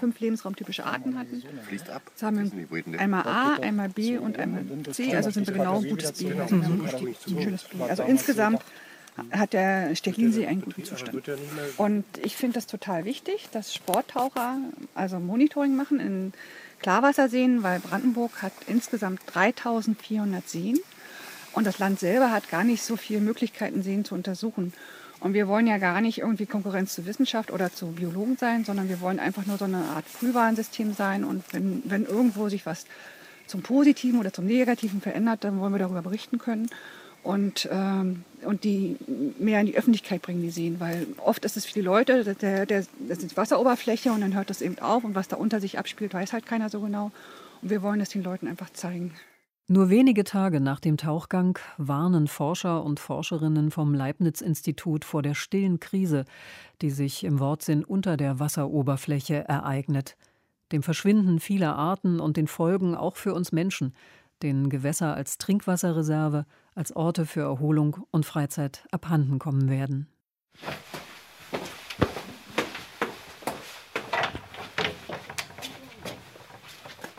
fünf 0.00 0.18
lebensraumtypische 0.18 0.84
Arten 0.84 1.16
hatten, 1.16 1.44
Fließt 1.68 1.88
ab. 1.90 2.02
jetzt 2.10 2.24
haben 2.24 2.50
wir 2.52 2.98
einmal 2.98 3.22
A, 3.22 3.54
einmal 3.62 3.88
B 3.88 4.18
und 4.18 4.36
einmal 4.36 4.64
C, 4.90 5.14
also 5.14 5.30
sind 5.30 5.46
wir 5.46 5.54
genau 5.54 5.80
gutes 5.80 6.14
B, 6.14 6.32
also 6.32 6.56
ein 6.56 6.88
schönes 7.40 7.62
B. 7.62 7.82
Also 7.82 8.02
insgesamt 8.02 8.64
hat 9.30 9.52
der 9.52 9.94
Stechlinsee 9.94 10.46
einen 10.46 10.62
guten 10.62 10.82
Zustand. 10.82 11.22
Und 11.76 12.04
ich 12.24 12.34
finde 12.34 12.54
das 12.54 12.66
total 12.66 13.04
wichtig, 13.04 13.48
dass 13.52 13.72
Sporttaucher 13.72 14.58
also 14.96 15.20
Monitoring 15.20 15.76
machen 15.76 16.00
in 16.00 16.32
Klarwasserseen, 16.80 17.62
weil 17.62 17.78
Brandenburg 17.78 18.42
hat 18.42 18.54
insgesamt 18.66 19.20
3400 19.32 20.48
Seen 20.48 20.80
und 21.56 21.66
das 21.66 21.78
Land 21.78 21.98
selber 21.98 22.30
hat 22.30 22.50
gar 22.50 22.64
nicht 22.64 22.82
so 22.82 22.96
viele 22.96 23.20
Möglichkeiten, 23.20 23.82
Seen 23.82 24.04
zu 24.04 24.14
untersuchen. 24.14 24.74
Und 25.20 25.32
wir 25.32 25.48
wollen 25.48 25.66
ja 25.66 25.78
gar 25.78 26.02
nicht 26.02 26.18
irgendwie 26.18 26.44
Konkurrenz 26.44 26.94
zur 26.94 27.06
Wissenschaft 27.06 27.50
oder 27.50 27.72
zu 27.72 27.86
Biologen 27.92 28.36
sein, 28.36 28.66
sondern 28.66 28.90
wir 28.90 29.00
wollen 29.00 29.18
einfach 29.18 29.46
nur 29.46 29.56
so 29.56 29.64
eine 29.64 29.78
Art 29.78 30.04
Frühwarnsystem 30.06 30.92
sein. 30.92 31.24
Und 31.24 31.42
wenn, 31.52 31.82
wenn 31.86 32.04
irgendwo 32.04 32.50
sich 32.50 32.66
was 32.66 32.84
zum 33.46 33.62
Positiven 33.62 34.20
oder 34.20 34.34
zum 34.34 34.44
Negativen 34.44 35.00
verändert, 35.00 35.44
dann 35.44 35.58
wollen 35.58 35.72
wir 35.72 35.78
darüber 35.78 36.02
berichten 36.02 36.36
können 36.36 36.68
und, 37.22 37.66
ähm, 37.72 38.24
und 38.42 38.64
die 38.64 38.96
mehr 39.38 39.60
in 39.60 39.66
die 39.66 39.78
Öffentlichkeit 39.78 40.20
bringen, 40.20 40.42
die 40.42 40.50
Seen. 40.50 40.78
Weil 40.78 41.06
oft 41.16 41.46
ist 41.46 41.56
es 41.56 41.64
für 41.64 41.72
die 41.72 41.80
Leute, 41.80 42.34
der, 42.34 42.66
der, 42.66 42.84
das 43.08 43.18
ist 43.18 43.34
Wasseroberfläche 43.38 44.12
und 44.12 44.20
dann 44.20 44.34
hört 44.34 44.50
das 44.50 44.60
eben 44.60 44.78
auf 44.80 45.04
und 45.04 45.14
was 45.14 45.28
da 45.28 45.36
unter 45.36 45.60
sich 45.60 45.78
abspielt, 45.78 46.12
weiß 46.12 46.34
halt 46.34 46.44
keiner 46.44 46.68
so 46.68 46.80
genau. 46.82 47.12
Und 47.62 47.70
wir 47.70 47.80
wollen 47.80 47.98
das 47.98 48.10
den 48.10 48.22
Leuten 48.22 48.46
einfach 48.46 48.68
zeigen. 48.74 49.14
Nur 49.68 49.90
wenige 49.90 50.22
Tage 50.22 50.60
nach 50.60 50.78
dem 50.78 50.96
Tauchgang 50.96 51.58
warnen 51.76 52.28
Forscher 52.28 52.84
und 52.84 53.00
Forscherinnen 53.00 53.72
vom 53.72 53.94
Leibniz-Institut 53.94 55.04
vor 55.04 55.22
der 55.22 55.34
stillen 55.34 55.80
Krise, 55.80 56.24
die 56.82 56.90
sich 56.90 57.24
im 57.24 57.40
Wortsinn 57.40 57.84
unter 57.84 58.16
der 58.16 58.38
Wasseroberfläche 58.38 59.48
ereignet. 59.48 60.16
Dem 60.70 60.84
Verschwinden 60.84 61.40
vieler 61.40 61.74
Arten 61.74 62.20
und 62.20 62.36
den 62.36 62.46
Folgen 62.46 62.94
auch 62.94 63.16
für 63.16 63.34
uns 63.34 63.50
Menschen, 63.50 63.92
den 64.40 64.70
Gewässer 64.70 65.16
als 65.16 65.36
Trinkwasserreserve, 65.36 66.46
als 66.76 66.94
Orte 66.94 67.26
für 67.26 67.40
Erholung 67.40 68.06
und 68.12 68.24
Freizeit 68.24 68.86
abhanden 68.92 69.40
kommen 69.40 69.68
werden. 69.68 70.06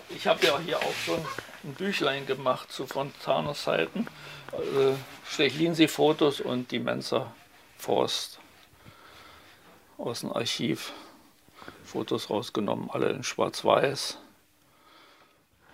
Ich 0.09 0.25
habe 0.25 0.45
ja 0.45 0.57
hier 0.59 0.77
auch 0.77 0.93
schon 0.93 1.19
ein 1.63 1.73
Büchlein 1.73 2.25
gemacht 2.25 2.71
zu 2.71 2.87
Fontanes 2.87 3.63
Zeiten. 3.63 4.07
Also 4.51 4.97
Stechlinsee-Fotos 5.29 6.41
und 6.41 6.71
die 6.71 6.79
Menzer 6.79 7.33
Forst 7.77 8.39
aus 9.97 10.21
dem 10.21 10.31
Archiv. 10.31 10.93
Fotos 11.83 12.29
rausgenommen, 12.29 12.89
alle 12.91 13.09
in 13.09 13.23
Schwarz-Weiß. 13.23 14.17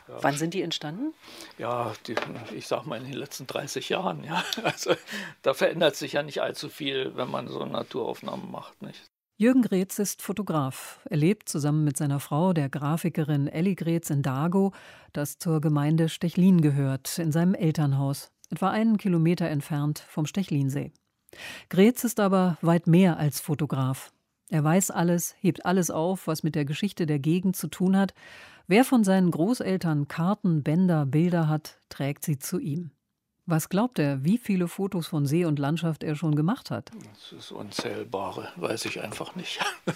Wann 0.08 0.38
sind 0.38 0.54
die 0.54 0.62
entstanden? 0.62 1.14
Ja, 1.58 1.94
die, 2.08 2.16
ich 2.56 2.68
sag 2.68 2.86
mal 2.86 2.98
in 2.98 3.06
den 3.06 3.14
letzten 3.14 3.48
30 3.48 3.90
Jahren. 3.90 4.24
Ja. 4.24 4.44
Also, 4.64 4.96
da 5.42 5.54
verändert 5.54 5.96
sich 5.96 6.14
ja 6.14 6.24
nicht 6.24 6.42
allzu 6.42 6.70
viel, 6.70 7.16
wenn 7.16 7.30
man 7.30 7.48
so 7.48 7.66
Naturaufnahmen 7.66 8.52
macht. 8.52 8.82
Nicht? 8.82 9.02
Jürgen 9.44 9.62
Gretz 9.62 10.00
ist 10.00 10.22
Fotograf. 10.22 11.02
Er 11.10 11.18
lebt 11.18 11.50
zusammen 11.50 11.84
mit 11.84 11.98
seiner 11.98 12.22
Frau, 12.22 12.54
der 12.54 12.70
Grafikerin 12.70 13.50
Elli 13.50 13.76
Gretz, 13.76 14.10
in 14.10 14.22
Dago, 14.22 14.72
das 15.12 15.38
zur 15.38 15.60
Gemeinde 15.60 16.08
Stechlin 16.08 16.62
gehört, 16.62 17.20
in 17.20 17.34
seinem 17.34 17.54
Elternhaus, 17.54 18.32
etwa 18.52 18.70
einen 18.70 18.96
Kilometer 18.96 19.50
entfernt 19.50 20.00
vom 20.00 20.26
Stechlinsee. 20.28 20.94
Gretz 21.68 22.06
ist 22.06 22.22
aber 22.22 22.58
weit 22.62 22.88
mehr 22.88 23.18
als 23.18 23.42
Fotograf. 23.42 24.14
Er 24.50 24.64
weiß 24.64 24.92
alles, 24.92 25.36
hebt 25.42 25.66
alles 25.66 25.92
auf, 25.92 26.26
was 26.26 26.44
mit 26.44 26.56
der 26.56 26.64
Geschichte 26.64 27.06
der 27.06 27.20
Gegend 27.20 27.58
zu 27.58 27.68
tun 27.68 27.98
hat. 27.98 28.14
Wer 28.68 28.86
von 28.86 29.04
seinen 29.04 29.30
Großeltern 29.30 30.08
Karten, 30.08 30.64
Bänder, 30.64 31.06
Bilder 31.06 31.50
hat, 31.50 31.82
trägt 31.90 32.24
sie 32.24 32.40
zu 32.40 32.60
ihm. 32.60 32.92
Was 33.46 33.68
glaubt 33.68 34.00
er, 34.00 34.24
wie 34.24 34.38
viele 34.38 34.70
Fotos 34.70 35.08
von 35.08 35.26
See 35.26 35.44
und 35.44 35.60
Landschaft 35.60 36.02
er 36.02 36.16
schon 36.16 36.34
gemacht 36.34 36.72
hat? 36.72 36.92
Das 37.12 37.34
ist 37.34 37.52
unzählbare, 37.52 38.48
weiß 38.56 38.86
ich 38.86 39.02
einfach 39.02 39.36
nicht. 39.36 39.60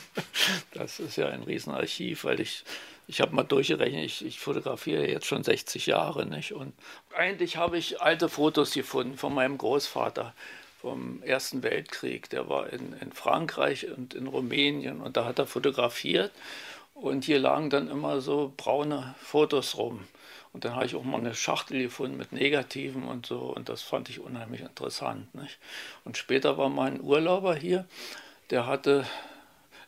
Das 0.71 1.01
ist 1.01 1.17
ja 1.17 1.27
ein 1.27 1.43
Riesenarchiv, 1.43 2.23
weil 2.23 2.39
ich, 2.39 2.63
ich 3.07 3.19
habe 3.19 3.36
mal 3.36 3.43
durchgerechnet, 3.43 4.05
ich, 4.05 4.25
ich 4.25 4.39
fotografiere 4.39 5.05
jetzt 5.05 5.25
schon 5.25 5.43
60 5.43 5.88
Jahre. 5.88 6.25
Nicht? 6.25 6.53
Und 6.53 6.73
eigentlich 7.17 7.57
habe 7.57 7.77
ich 7.77 8.01
alte 8.01 8.29
Fotos 8.29 8.73
gefunden 8.73 9.17
von 9.17 9.33
meinem 9.33 9.57
Großvater 9.57 10.33
vom 10.79 11.21
Ersten 11.23 11.63
Weltkrieg. 11.63 12.29
Der 12.29 12.47
war 12.47 12.71
in, 12.71 12.93
in 13.01 13.12
Frankreich 13.12 13.88
und 13.89 14.13
in 14.13 14.27
Rumänien 14.27 15.01
und 15.01 15.17
da 15.17 15.25
hat 15.25 15.39
er 15.39 15.47
fotografiert. 15.47 16.31
Und 16.93 17.25
hier 17.25 17.39
lagen 17.39 17.69
dann 17.69 17.89
immer 17.89 18.21
so 18.21 18.53
braune 18.55 19.15
Fotos 19.19 19.77
rum. 19.77 20.05
Und 20.58 20.65
dann 20.65 20.74
habe 20.74 20.88
ich 20.88 20.96
auch 20.96 21.04
mal 21.04 21.20
eine 21.20 21.36
Schachtel 21.36 21.84
gefunden 21.84 22.17
mit 22.17 22.32
Negativen 22.32 23.04
und 23.04 23.28
so. 23.28 23.41
Und 23.41 23.70
das 23.70 23.84
fand 23.84 24.10
ich 24.10 24.20
unheimlich 24.20 24.62
interessant. 24.62 25.36
Nicht? 25.36 25.60
Und 26.04 26.17
später 26.17 26.58
war 26.58 26.67
mein 26.67 27.00
Urlauber 27.00 27.54
hier, 27.54 27.86
der 28.50 28.65
hatte 28.65 29.06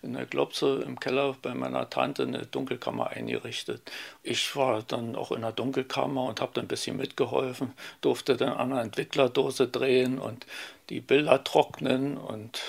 in 0.03 0.13
der 0.13 0.27
Globse 0.27 0.83
im 0.85 0.99
Keller 0.99 1.35
bei 1.41 1.55
meiner 1.55 1.89
Tante 1.89 2.21
eine 2.21 2.45
Dunkelkammer 2.45 3.07
eingerichtet. 3.07 3.91
Ich 4.21 4.55
war 4.55 4.83
dann 4.83 5.15
auch 5.15 5.31
in 5.31 5.41
der 5.41 5.53
Dunkelkammer 5.53 6.25
und 6.25 6.39
habe 6.39 6.51
dann 6.53 6.65
ein 6.65 6.67
bisschen 6.67 6.97
mitgeholfen, 6.97 7.73
durfte 8.01 8.37
dann 8.37 8.49
an 8.49 8.71
einer 8.71 8.83
Entwicklerdose 8.83 9.69
drehen 9.69 10.19
und 10.19 10.45
die 10.91 11.01
Bilder 11.01 11.43
trocknen 11.43 12.15
und 12.15 12.61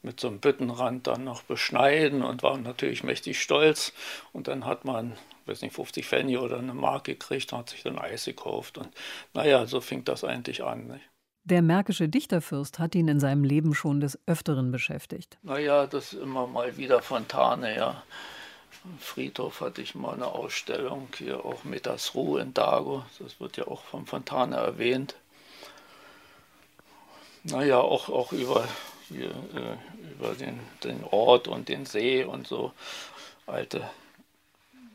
mit 0.00 0.20
so 0.20 0.28
einem 0.28 0.40
Büttenrand 0.40 1.06
dann 1.06 1.24
noch 1.24 1.42
beschneiden 1.42 2.22
und 2.22 2.42
war 2.42 2.56
natürlich 2.56 3.04
mächtig 3.04 3.42
stolz. 3.42 3.92
Und 4.32 4.48
dann 4.48 4.64
hat 4.64 4.86
man, 4.86 5.18
weiß 5.46 5.62
nicht, 5.62 5.74
50 5.74 6.06
Pfennig 6.06 6.38
oder 6.38 6.58
eine 6.58 6.74
Mark 6.74 7.04
gekriegt 7.04 7.52
und 7.52 7.60
hat 7.60 7.70
sich 7.70 7.82
dann 7.82 7.98
Eis 7.98 8.24
gekauft. 8.24 8.78
Und 8.78 8.88
naja, 9.34 9.66
so 9.66 9.80
fing 9.80 10.04
das 10.04 10.24
eigentlich 10.24 10.62
an. 10.62 10.86
Nicht? 10.86 11.04
Der 11.44 11.62
märkische 11.62 12.08
Dichterfürst 12.08 12.78
hat 12.78 12.94
ihn 12.94 13.08
in 13.08 13.18
seinem 13.18 13.42
Leben 13.42 13.74
schon 13.74 14.00
des 14.00 14.18
Öfteren 14.26 14.70
beschäftigt. 14.70 15.38
Naja, 15.42 15.86
das 15.86 16.12
immer 16.12 16.46
mal 16.46 16.76
wieder 16.76 17.02
Fontane, 17.02 17.76
ja. 17.76 18.02
Im 18.84 18.98
Friedhof 18.98 19.60
hatte 19.60 19.82
ich 19.82 19.94
mal 19.94 20.14
eine 20.14 20.26
Ausstellung, 20.26 21.08
hier 21.16 21.44
auch 21.44 21.64
Metasruh 21.64 22.38
in 22.38 22.54
Dago. 22.54 23.04
Das 23.18 23.40
wird 23.40 23.56
ja 23.56 23.66
auch 23.66 23.82
von 23.82 24.06
Fontane 24.06 24.56
erwähnt. 24.56 25.14
Naja, 27.44 27.78
auch, 27.78 28.08
auch 28.08 28.32
über, 28.32 28.68
hier, 29.08 29.30
äh, 29.30 30.12
über 30.12 30.34
den, 30.34 30.60
den 30.84 31.02
Ort 31.04 31.48
und 31.48 31.68
den 31.68 31.86
See 31.86 32.24
und 32.24 32.46
so 32.46 32.72
alte 33.46 33.88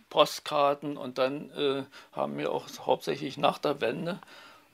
Postkarten. 0.09 0.97
Und 0.97 1.17
dann 1.17 1.49
äh, 1.51 1.83
haben 2.11 2.37
wir 2.37 2.51
auch 2.51 2.67
hauptsächlich 2.85 3.37
nach 3.37 3.57
der 3.57 3.81
Wende 3.81 4.19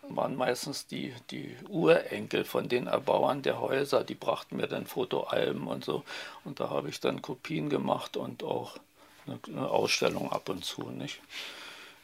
waren 0.09 0.35
meistens 0.35 0.87
die, 0.87 1.13
die 1.31 1.55
Urenkel 1.69 2.43
von 2.43 2.67
den 2.67 2.87
Erbauern 2.87 3.41
der 3.41 3.59
Häuser, 3.59 4.03
die 4.03 4.15
brachten 4.15 4.57
mir 4.57 4.67
dann 4.67 4.85
Fotoalben 4.85 5.67
und 5.67 5.85
so. 5.85 6.03
Und 6.43 6.59
da 6.59 6.69
habe 6.69 6.89
ich 6.89 6.99
dann 6.99 7.21
Kopien 7.21 7.69
gemacht 7.69 8.17
und 8.17 8.43
auch 8.43 8.77
eine, 9.25 9.39
eine 9.47 9.69
Ausstellung 9.69 10.31
ab 10.31 10.49
und 10.49 10.65
zu, 10.65 10.89
nicht? 10.89 11.21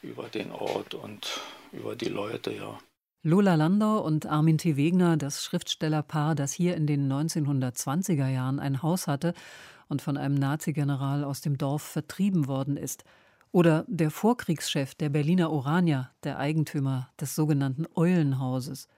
Über 0.02 0.28
den 0.28 0.50
Ort 0.50 0.94
und 0.94 1.40
über 1.72 1.94
die 1.94 2.08
Leute, 2.08 2.52
ja. 2.52 2.78
Lola 3.22 3.54
Landau 3.54 3.98
und 3.98 4.24
Armin 4.24 4.56
T. 4.56 4.78
Wegner, 4.78 5.18
das 5.18 5.44
Schriftstellerpaar, 5.44 6.34
das 6.34 6.54
hier 6.54 6.74
in 6.74 6.86
den 6.86 7.12
1920er 7.12 8.28
Jahren 8.28 8.58
ein 8.58 8.82
Haus 8.82 9.06
hatte 9.06 9.34
und 9.88 10.00
von 10.00 10.16
einem 10.16 10.36
Nazi-General 10.36 11.22
aus 11.24 11.42
dem 11.42 11.58
Dorf 11.58 11.82
vertrieben 11.82 12.48
worden 12.48 12.78
ist. 12.78 13.04
Oder 13.52 13.84
der 13.88 14.10
Vorkriegschef 14.10 14.94
der 14.94 15.08
Berliner 15.08 15.50
Orania, 15.50 16.10
der 16.22 16.38
Eigentümer 16.38 17.10
des 17.20 17.34
sogenannten 17.34 17.86
Eulenhauses. 17.96 18.88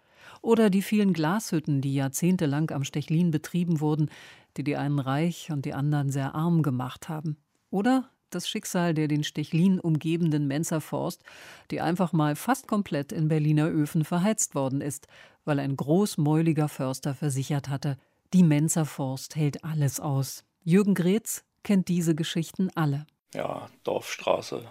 Oder 0.42 0.68
die 0.68 0.82
vielen 0.82 1.14
Glashütten, 1.14 1.80
die 1.80 1.94
jahrzehntelang 1.94 2.70
am 2.70 2.84
Stechlin 2.84 3.30
betrieben 3.30 3.80
wurden, 3.80 4.10
die 4.56 4.64
die 4.64 4.76
einen 4.76 4.98
reich 4.98 5.50
und 5.50 5.64
die 5.64 5.72
anderen 5.72 6.10
sehr 6.10 6.34
arm 6.34 6.62
gemacht 6.62 7.08
haben. 7.08 7.38
Oder 7.70 8.10
das 8.30 8.48
Schicksal 8.48 8.94
der 8.94 9.08
den 9.08 9.24
Stechlin 9.24 9.80
umgebenden 9.80 10.46
Menserforst, 10.46 11.22
die 11.70 11.80
einfach 11.80 12.12
mal 12.12 12.36
fast 12.36 12.66
komplett 12.66 13.12
in 13.12 13.28
Berliner 13.28 13.68
Öfen 13.68 14.04
verheizt 14.04 14.54
worden 14.54 14.80
ist, 14.80 15.06
weil 15.44 15.58
ein 15.58 15.76
großmäuliger 15.76 16.68
Förster 16.68 17.14
versichert 17.14 17.68
hatte, 17.68 17.96
die 18.32 18.42
Menserforst 18.42 19.36
hält 19.36 19.64
alles 19.64 20.00
aus. 20.00 20.44
Jürgen 20.62 20.94
Gretz 20.94 21.44
kennt 21.62 21.88
diese 21.88 22.14
Geschichten 22.14 22.70
alle. 22.74 23.06
Ja, 23.34 23.68
Dorfstraße 23.84 24.64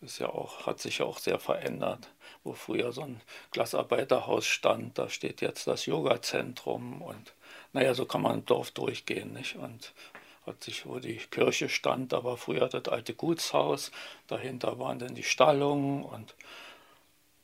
ist 0.00 0.18
ja 0.18 0.28
auch, 0.28 0.66
hat 0.66 0.80
sich 0.80 0.98
ja 0.98 1.06
auch 1.06 1.18
sehr 1.18 1.38
verändert. 1.38 2.08
Wo 2.42 2.54
früher 2.54 2.92
so 2.92 3.02
ein 3.02 3.20
Glasarbeiterhaus 3.50 4.46
stand, 4.46 4.98
da 4.98 5.10
steht 5.10 5.42
jetzt 5.42 5.66
das 5.66 5.84
Yoga-Zentrum 5.84 7.02
und 7.02 7.34
naja, 7.72 7.94
so 7.94 8.06
kann 8.06 8.22
man 8.22 8.38
im 8.38 8.46
Dorf 8.46 8.70
durchgehen, 8.70 9.32
nicht? 9.34 9.56
Und 9.56 9.92
hat 10.46 10.64
sich, 10.64 10.86
wo 10.86 10.98
die 10.98 11.16
Kirche 11.16 11.68
stand, 11.68 12.12
da 12.12 12.24
war 12.24 12.36
früher 12.38 12.68
das 12.68 12.88
alte 12.88 13.14
Gutshaus, 13.14 13.90
dahinter 14.26 14.78
waren 14.78 14.98
dann 14.98 15.14
die 15.14 15.22
Stallungen 15.22 16.02
und 16.02 16.34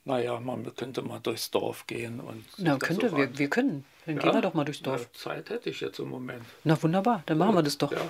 naja, 0.04 0.38
man 0.38 0.74
könnte 0.76 1.02
mal 1.02 1.18
durchs 1.18 1.50
Dorf 1.50 1.86
gehen. 1.88 2.20
Und 2.20 2.44
Na, 2.58 2.78
könnte, 2.78 3.14
wir, 3.16 3.36
wir 3.38 3.50
können. 3.50 3.84
Dann 4.06 4.16
ja? 4.16 4.22
gehen 4.22 4.34
wir 4.34 4.40
doch 4.40 4.54
mal 4.54 4.64
durchs 4.64 4.80
Dorf. 4.80 5.02
Ja, 5.02 5.12
Zeit 5.12 5.50
hätte 5.50 5.68
ich 5.68 5.80
jetzt 5.80 5.98
im 5.98 6.08
Moment. 6.08 6.44
Na 6.62 6.80
wunderbar, 6.80 7.24
dann 7.26 7.38
machen 7.38 7.56
wir 7.56 7.62
das 7.64 7.76
doch. 7.76 7.90
Ja. 7.90 8.00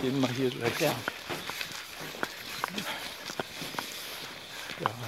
Gehen 0.00 0.20
wir 0.20 0.28
hier 0.28 0.50
gleich. 0.50 0.80
Ja. 0.80 0.94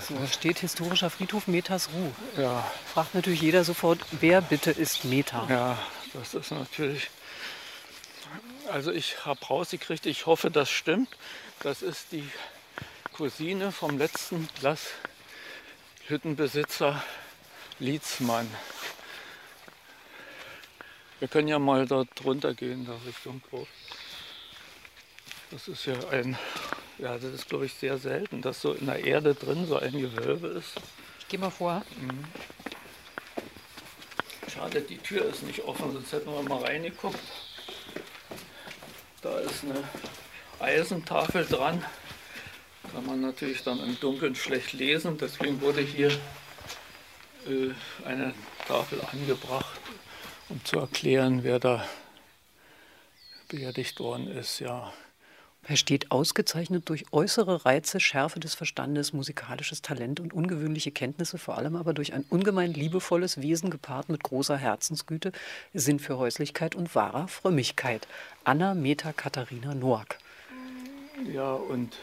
So, 0.07 0.15
da 0.17 0.27
steht 0.27 0.59
historischer 0.59 1.09
Friedhof 1.09 1.47
Metersruh. 1.47 2.13
Ja. 2.37 2.71
Fragt 2.93 3.15
natürlich 3.15 3.41
jeder 3.41 3.65
sofort, 3.65 4.01
wer 4.11 4.43
bitte 4.43 4.71
ist 4.71 5.05
Meta? 5.05 5.47
Ja, 5.49 5.79
das 6.13 6.35
ist 6.35 6.51
natürlich. 6.51 7.09
Also 8.71 8.93
ich 8.93 9.25
habe 9.25 9.43
rausgekriegt, 9.45 10.05
ich 10.07 10.27
hoffe, 10.27 10.51
das 10.51 10.71
stimmt. 10.71 11.09
Das 11.61 11.81
ist 11.83 12.13
die 12.13 12.29
Cousine 13.13 13.73
vom 13.73 13.97
letzten 13.99 14.49
Glashüttenbesitzer 16.09 17.03
Lietzmann. 17.79 18.51
Wir 21.19 21.29
können 21.29 21.49
ja 21.49 21.59
mal 21.59 21.87
da 21.87 22.05
drunter 22.15 22.53
gehen, 22.53 22.85
da 22.85 22.95
Richtung 23.07 23.41
Groß. 23.49 23.69
Das 25.53 25.69
ist 25.69 25.87
ja 25.87 25.95
ein 26.11 26.37
ja, 27.03 27.15
das 27.15 27.25
ist, 27.25 27.49
glaube 27.49 27.67
ich, 27.67 27.75
sehr 27.75 27.99
selten, 27.99 28.43
dass 28.43 28.61
so 28.61 28.75
in 28.75 28.87
der 28.87 29.05
Erde 29.05 29.35
drin 29.35 29.67
so 29.67 29.77
ein 29.77 29.93
Gewölbe 29.93 30.47
ist. 30.47 30.75
Ich 31.19 31.27
gehe 31.27 31.41
mal 31.41 31.51
vor. 31.51 31.83
Mhm. 32.01 32.25
Schade, 34.49 34.81
die 34.83 34.99
Tür 34.99 35.25
ist 35.25 35.43
nicht 35.43 35.65
offen, 35.65 35.93
sonst 35.93 36.13
hätten 36.13 36.31
wir 36.31 36.43
mal 36.43 36.63
reingeguckt. 36.63 37.19
Da 39.23 39.39
ist 39.41 39.65
eine 39.65 39.83
Eisentafel 40.61 41.45
dran. 41.45 41.85
Kann 42.93 43.07
man 43.07 43.21
natürlich 43.21 43.65
dann 43.65 43.81
im 43.81 43.99
Dunkeln 43.99 44.37
schlecht 44.37 44.73
lesen. 44.75 45.19
Deswegen 45.19 45.61
wurde 45.61 45.81
hier 45.81 46.11
äh, 47.49 47.71
eine 48.05 48.33
Tafel 48.69 49.01
angebracht, 49.11 49.81
um 50.49 50.65
zu 50.65 50.79
erklären, 50.79 51.43
wer 51.43 51.59
da 51.59 51.85
beerdigt 53.49 53.99
worden 53.99 54.29
ist. 54.29 54.61
Ja. 54.61 54.93
Er 55.65 55.77
steht 55.77 56.11
ausgezeichnet 56.11 56.89
durch 56.89 57.05
äußere 57.13 57.65
Reize, 57.65 58.01
Schärfe 58.01 58.41
des 58.41 58.55
Verstandes, 58.55 59.13
musikalisches 59.13 59.81
Talent 59.81 60.19
und 60.19 60.33
ungewöhnliche 60.33 60.91
Kenntnisse, 60.91 61.39
vor 61.39 61.57
allem 61.57 61.77
aber 61.77 61.95
durch 61.95 62.13
ein 62.15 62.25
ungemein 62.29 62.73
liebevolles 62.73 63.41
Wesen 63.41 63.71
gepaart 63.71 64.09
mit 64.09 64.25
großer 64.25 64.57
Herzensgüte, 64.57 65.31
Sinn 65.73 66.01
für 66.01 66.19
Häuslichkeit 66.19 66.75
und 66.75 66.97
wahrer 66.97 67.29
Frömmigkeit. 67.29 68.09
Anna 68.43 68.75
Meta 68.75 69.13
Katharina 69.13 69.75
Noack. 69.75 70.19
Ja, 71.33 71.53
und 71.53 71.97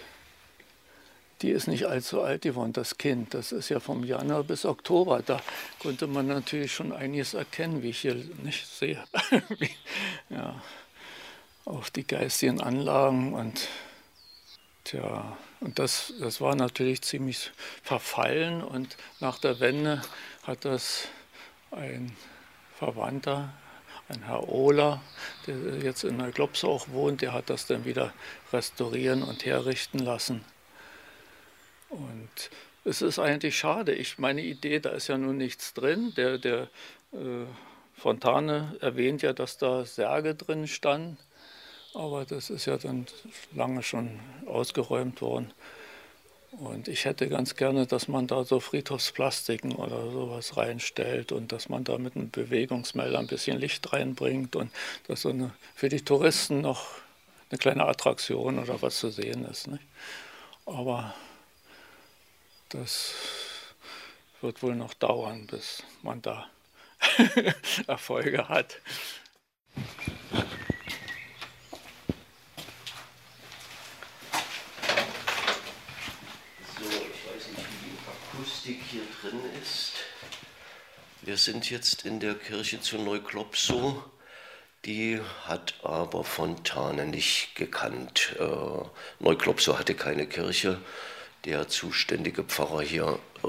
die 1.41 1.52
ist 1.52 1.67
nicht 1.67 1.86
allzu 1.86 2.22
alt 2.22 2.43
geworden, 2.43 2.72
das 2.72 2.98
Kind. 2.98 3.34
Das 3.34 3.52
ist 3.52 3.67
ja 3.67 3.82
vom 3.82 4.06
Januar 4.06 4.43
bis 4.43 4.63
Oktober. 4.63 5.22
Da 5.26 5.41
konnte 5.80 6.08
man 6.08 6.28
natürlich 6.28 6.74
schon 6.74 6.93
einiges 6.93 7.34
erkennen, 7.34 7.84
wie 7.84 7.89
ich 7.89 8.00
hier 8.00 8.15
nicht 8.41 8.65
sehe. 8.67 9.04
ja 10.30 10.62
auf 11.70 11.92
die 11.92 12.06
geistigen 12.06 12.62
Anlagen 12.62 13.34
und 13.34 13.68
tja, 14.84 15.38
und 15.60 15.78
das, 15.78 16.14
das 16.20 16.42
war 16.42 16.56
natürlich 16.56 17.04
ziemlich 17.04 17.52
verfallen 17.84 18.64
und 18.64 18.98
nach 19.20 19.38
der 19.38 19.60
Wende 19.60 20.02
hat 20.44 20.66
das 20.66 21.08
ein 21.70 22.16
Verwandter, 22.78 23.54
ein 24.08 24.24
Herr 24.24 24.50
Ohler, 24.50 25.02
der 25.46 25.78
jetzt 25.84 26.04
in 26.04 26.18
der 26.18 26.32
Globse 26.32 26.68
auch 26.68 26.90
wohnt, 26.90 27.22
der 27.22 27.34
hat 27.34 27.52
das 27.52 27.68
dann 27.68 27.86
wieder 27.86 28.14
restaurieren 28.52 29.22
und 29.22 29.46
herrichten 29.46 30.00
lassen. 30.00 30.44
Und 31.90 32.50
es 32.84 33.04
ist 33.04 33.20
eigentlich 33.20 33.58
schade. 33.58 33.94
Ich 33.94 34.18
meine 34.18 34.42
Idee, 34.42 34.80
da 34.80 34.90
ist 34.90 35.08
ja 35.08 35.18
nun 35.18 35.38
nichts 35.38 35.76
drin. 35.76 36.14
Der, 36.16 36.40
der 36.40 36.70
äh, 37.12 37.46
Fontane 37.96 38.76
erwähnt 38.82 39.22
ja, 39.22 39.34
dass 39.34 39.60
da 39.60 39.86
Särge 39.86 40.34
drin 40.34 40.68
standen. 40.68 41.18
Aber 41.93 42.25
das 42.25 42.49
ist 42.49 42.65
ja 42.65 42.78
dann 42.78 43.08
lange 43.54 43.82
schon 43.84 44.19
ausgeräumt 44.45 45.21
worden. 45.21 45.52
Und 46.52 46.88
ich 46.88 47.06
hätte 47.06 47.30
ganz 47.30 47.56
gerne, 47.56 47.86
dass 47.86 48.08
man 48.08 48.25
da 48.25 48.43
so 48.43 48.60
Friedhofsplastiken 48.60 49.73
oder 49.73 50.12
sowas 50.12 50.58
reinstellt 50.58 51.32
und 51.32 51.52
dass 51.52 51.69
man 51.69 51.84
da 51.84 51.97
mit 51.97 52.15
einem 52.15 52.32
Bewegungsmelder 52.32 53.19
ein 53.19 53.28
bisschen 53.28 53.60
Licht 53.60 53.93
reinbringt 53.93 54.56
und 54.56 54.71
dass 55.08 55.21
so 55.21 55.30
eine, 55.30 55.54
für 55.75 55.89
die 55.89 56.04
Touristen 56.04 56.62
noch 56.62 56.88
eine 57.49 57.60
kleine 57.60 57.86
Attraktion 57.86 58.60
oder 58.60 58.82
was 58.82 58.99
zu 58.99 59.12
sehen 59.12 59.45
ist. 59.45 59.67
Nicht? 59.67 59.84
Aber 60.65 61.13
das 62.69 63.13
wird 64.41 64.63
wohl 64.63 64.75
noch 64.75 64.93
dauern, 64.95 65.47
bis 65.47 65.84
man 66.02 66.21
da 66.21 66.47
Erfolge 67.88 68.47
hat. 68.49 68.82
Akustik 78.39 78.80
hier 78.91 79.02
drin 79.22 79.40
ist. 79.62 79.94
Wir 81.22 81.38
sind 81.38 81.70
jetzt 81.70 82.06
in 82.06 82.20
der 82.20 82.36
Kirche 82.36 82.82
zu 82.82 82.98
Neuklopsow. 82.98 84.04
Die 84.86 85.20
hat 85.44 85.74
aber 85.84 86.24
Fontane 86.24 87.06
nicht 87.06 87.56
gekannt. 87.56 88.36
Äh, 88.40 88.46
Neuklopsow 89.20 89.78
hatte 89.78 89.96
keine 89.96 90.28
Kirche. 90.28 90.80
Der 91.46 91.68
zuständige 91.68 92.44
Pfarrer 92.44 92.82
hier 92.82 93.20
äh, 93.44 93.48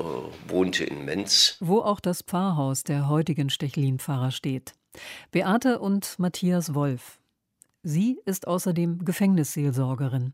wohnte 0.49 0.85
in 0.85 1.05
Menz. 1.05 1.57
Wo 1.61 1.81
auch 1.81 2.01
das 2.01 2.23
Pfarrhaus 2.23 2.83
der 2.83 3.09
heutigen 3.09 3.51
Stechlin-Pfarrer 3.51 4.33
steht. 4.33 4.75
Beate 5.31 5.79
und 5.79 6.19
Matthias 6.19 6.75
Wolf. 6.75 7.21
Sie 7.83 8.21
ist 8.27 8.47
außerdem 8.49 9.05
Gefängnisseelsorgerin. 9.05 10.33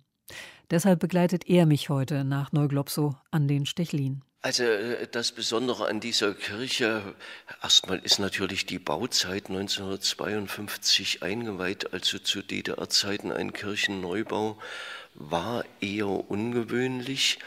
Deshalb 0.71 0.99
begleitet 0.99 1.49
er 1.49 1.67
mich 1.67 1.91
heute 1.91 2.25
nach 2.25 2.53
Neuglopsow 2.53 3.15
an 3.31 3.47
den 3.47 3.67
Stechlin. 3.67 4.23
Also 4.47 4.63
äh, 4.63 5.09
das 5.11 5.33
Besondere 5.33 5.89
an 5.89 5.99
dieser 5.99 6.33
Kirche, 6.33 7.17
erstmal 7.65 7.99
ist 7.99 8.21
natürlich 8.21 8.65
die 8.65 8.79
Bauzeit 8.79 9.49
1952 9.49 11.25
eingeweiht, 11.25 11.93
also 11.93 12.21
zu 12.21 12.43
DDR-Zeiten 12.43 13.33
ein 13.33 13.53
Kirchenneubau, 13.53 14.57
war 15.15 15.65
eher 15.81 16.07
ungewöhnlich. 16.07 17.41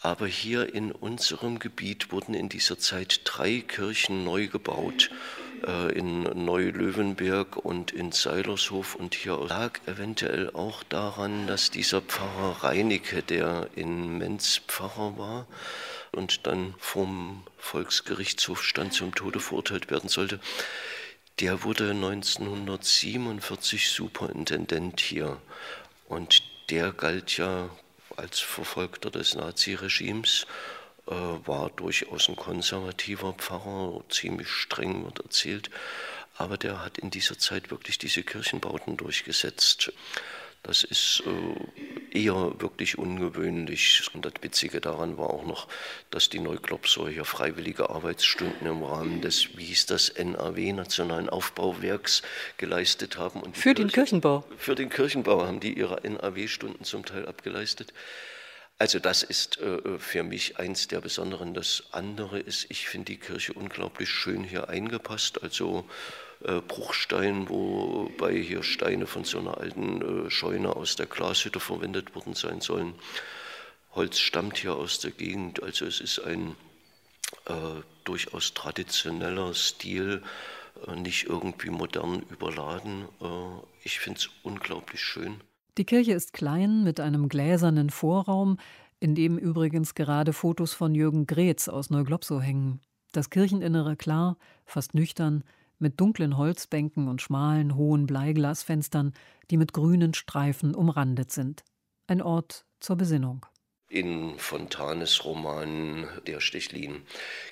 Aber 0.00 0.28
hier 0.28 0.72
in 0.72 0.92
unserem 0.92 1.58
Gebiet 1.58 2.12
wurden 2.12 2.34
in 2.34 2.48
dieser 2.48 2.78
Zeit 2.78 3.22
drei 3.24 3.58
Kirchen 3.58 4.22
neu 4.22 4.46
gebaut 4.46 5.10
äh, 5.10 5.43
in 5.64 6.22
Neulöwenberg 6.44 7.56
und 7.56 7.90
in 7.90 8.12
Seilershof. 8.12 8.94
Und 8.94 9.14
hier 9.14 9.38
lag 9.48 9.80
eventuell 9.86 10.50
auch 10.50 10.82
daran, 10.84 11.46
dass 11.46 11.70
dieser 11.70 12.00
Pfarrer 12.00 12.64
Reinecke, 12.64 13.22
der 13.22 13.68
in 13.74 14.18
Menz 14.18 14.60
Pfarrer 14.66 15.18
war, 15.18 15.46
und 16.12 16.46
dann 16.46 16.74
vom 16.78 17.44
Volksgerichtshof 17.58 18.62
stand 18.62 18.92
zum 18.92 19.14
Tode 19.14 19.40
verurteilt 19.40 19.90
werden 19.90 20.08
sollte. 20.08 20.38
Der 21.40 21.64
wurde 21.64 21.90
1947 21.90 23.90
Superintendent 23.90 25.00
hier 25.00 25.38
und 26.08 26.42
der 26.70 26.92
galt 26.92 27.36
ja 27.36 27.68
als 28.16 28.38
Verfolgter 28.38 29.10
des 29.10 29.34
Naziregimes, 29.34 30.44
äh, 30.44 30.83
war 31.06 31.70
durchaus 31.70 32.28
ein 32.28 32.36
konservativer 32.36 33.34
Pfarrer, 33.34 34.02
ziemlich 34.08 34.48
streng 34.48 35.04
wird 35.04 35.20
erzählt, 35.20 35.70
aber 36.36 36.56
der 36.56 36.84
hat 36.84 36.98
in 36.98 37.10
dieser 37.10 37.38
Zeit 37.38 37.70
wirklich 37.70 37.98
diese 37.98 38.22
Kirchenbauten 38.22 38.96
durchgesetzt. 38.96 39.92
Das 40.64 40.82
ist 40.82 41.22
äh, 41.26 42.18
eher 42.18 42.58
wirklich 42.58 42.96
ungewöhnlich. 42.96 44.08
Und 44.14 44.24
das 44.24 44.32
Witzige 44.40 44.80
daran 44.80 45.18
war 45.18 45.28
auch 45.28 45.44
noch, 45.44 45.68
dass 46.10 46.30
die 46.30 46.40
Neuklopser 46.40 47.06
hier 47.10 47.26
freiwillige 47.26 47.90
Arbeitsstunden 47.90 48.66
im 48.66 48.82
Rahmen 48.82 49.20
des, 49.20 49.58
wie 49.58 49.66
hieß 49.66 49.84
das, 49.86 50.14
NAW, 50.16 50.72
Nationalen 50.72 51.28
Aufbauwerks, 51.28 52.22
geleistet 52.56 53.18
haben. 53.18 53.42
Und 53.42 53.58
für 53.58 53.74
den 53.74 53.88
Kirchenbau? 53.88 54.44
Für 54.56 54.74
den 54.74 54.88
Kirchenbau 54.88 55.46
haben 55.46 55.60
die 55.60 55.78
ihre 55.78 56.00
NAW-Stunden 56.02 56.82
zum 56.82 57.04
Teil 57.04 57.28
abgeleistet. 57.28 57.92
Also 58.84 58.98
das 58.98 59.22
ist 59.22 59.56
äh, 59.62 59.98
für 59.98 60.22
mich 60.24 60.58
eins 60.58 60.88
der 60.88 61.00
Besonderen. 61.00 61.54
Das 61.54 61.84
andere 61.92 62.38
ist, 62.38 62.66
ich 62.68 62.86
finde 62.86 63.12
die 63.12 63.18
Kirche 63.18 63.54
unglaublich 63.54 64.10
schön 64.10 64.44
hier 64.44 64.68
eingepasst. 64.68 65.42
Also 65.42 65.88
äh, 66.42 66.60
Bruchstein, 66.60 67.48
wobei 67.48 68.34
hier 68.34 68.62
Steine 68.62 69.06
von 69.06 69.24
so 69.24 69.38
einer 69.38 69.56
alten 69.56 70.26
äh, 70.26 70.30
Scheune 70.30 70.76
aus 70.76 70.96
der 70.96 71.06
Glashütte 71.06 71.60
verwendet 71.60 72.14
worden 72.14 72.34
sein 72.34 72.60
sollen. 72.60 72.94
Holz 73.94 74.18
stammt 74.18 74.58
hier 74.58 74.74
aus 74.74 74.98
der 74.98 75.12
Gegend, 75.12 75.62
also 75.62 75.86
es 75.86 76.02
ist 76.02 76.18
ein 76.18 76.54
äh, 77.46 77.80
durchaus 78.04 78.52
traditioneller 78.52 79.54
Stil, 79.54 80.22
äh, 80.86 80.94
nicht 80.94 81.24
irgendwie 81.24 81.70
modern 81.70 82.20
überladen. 82.28 83.08
Äh, 83.22 83.66
ich 83.82 83.98
finde 83.98 84.20
es 84.20 84.28
unglaublich 84.42 85.00
schön. 85.00 85.40
Die 85.76 85.84
Kirche 85.84 86.12
ist 86.12 86.32
klein 86.32 86.84
mit 86.84 87.00
einem 87.00 87.28
gläsernen 87.28 87.90
Vorraum, 87.90 88.58
in 89.00 89.16
dem 89.16 89.36
übrigens 89.36 89.96
gerade 89.96 90.32
Fotos 90.32 90.72
von 90.72 90.94
Jürgen 90.94 91.26
Gretz 91.26 91.66
aus 91.66 91.90
Neuglopsow 91.90 92.40
hängen. 92.40 92.80
Das 93.10 93.28
Kircheninnere 93.28 93.96
klar, 93.96 94.36
fast 94.64 94.94
nüchtern, 94.94 95.42
mit 95.80 96.00
dunklen 96.00 96.36
Holzbänken 96.36 97.08
und 97.08 97.22
schmalen, 97.22 97.74
hohen 97.74 98.06
Bleiglasfenstern, 98.06 99.14
die 99.50 99.56
mit 99.56 99.72
grünen 99.72 100.14
Streifen 100.14 100.76
umrandet 100.76 101.32
sind. 101.32 101.64
Ein 102.06 102.22
Ort 102.22 102.66
zur 102.78 102.94
Besinnung. 102.94 103.44
In 103.88 104.38
Fontanes 104.38 105.24
Roman 105.24 106.06
Der 106.26 106.40
Stechlin 106.40 107.02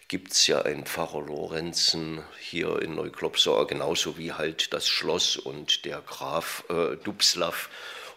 gibt 0.07 0.33
es 0.33 0.47
ja 0.47 0.63
einen 0.63 0.87
Pfarrer 0.87 1.23
Lorenzen 1.23 2.23
hier 2.41 2.81
in 2.83 2.95
Neuklopsau, 2.95 3.67
genauso 3.67 4.17
wie 4.17 4.33
halt 4.33 4.73
das 4.73 4.89
Schloss 4.89 5.37
und 5.37 5.85
der 5.85 6.01
Graf 6.01 6.65
äh, 6.69 6.97
Dubslav 7.05 7.69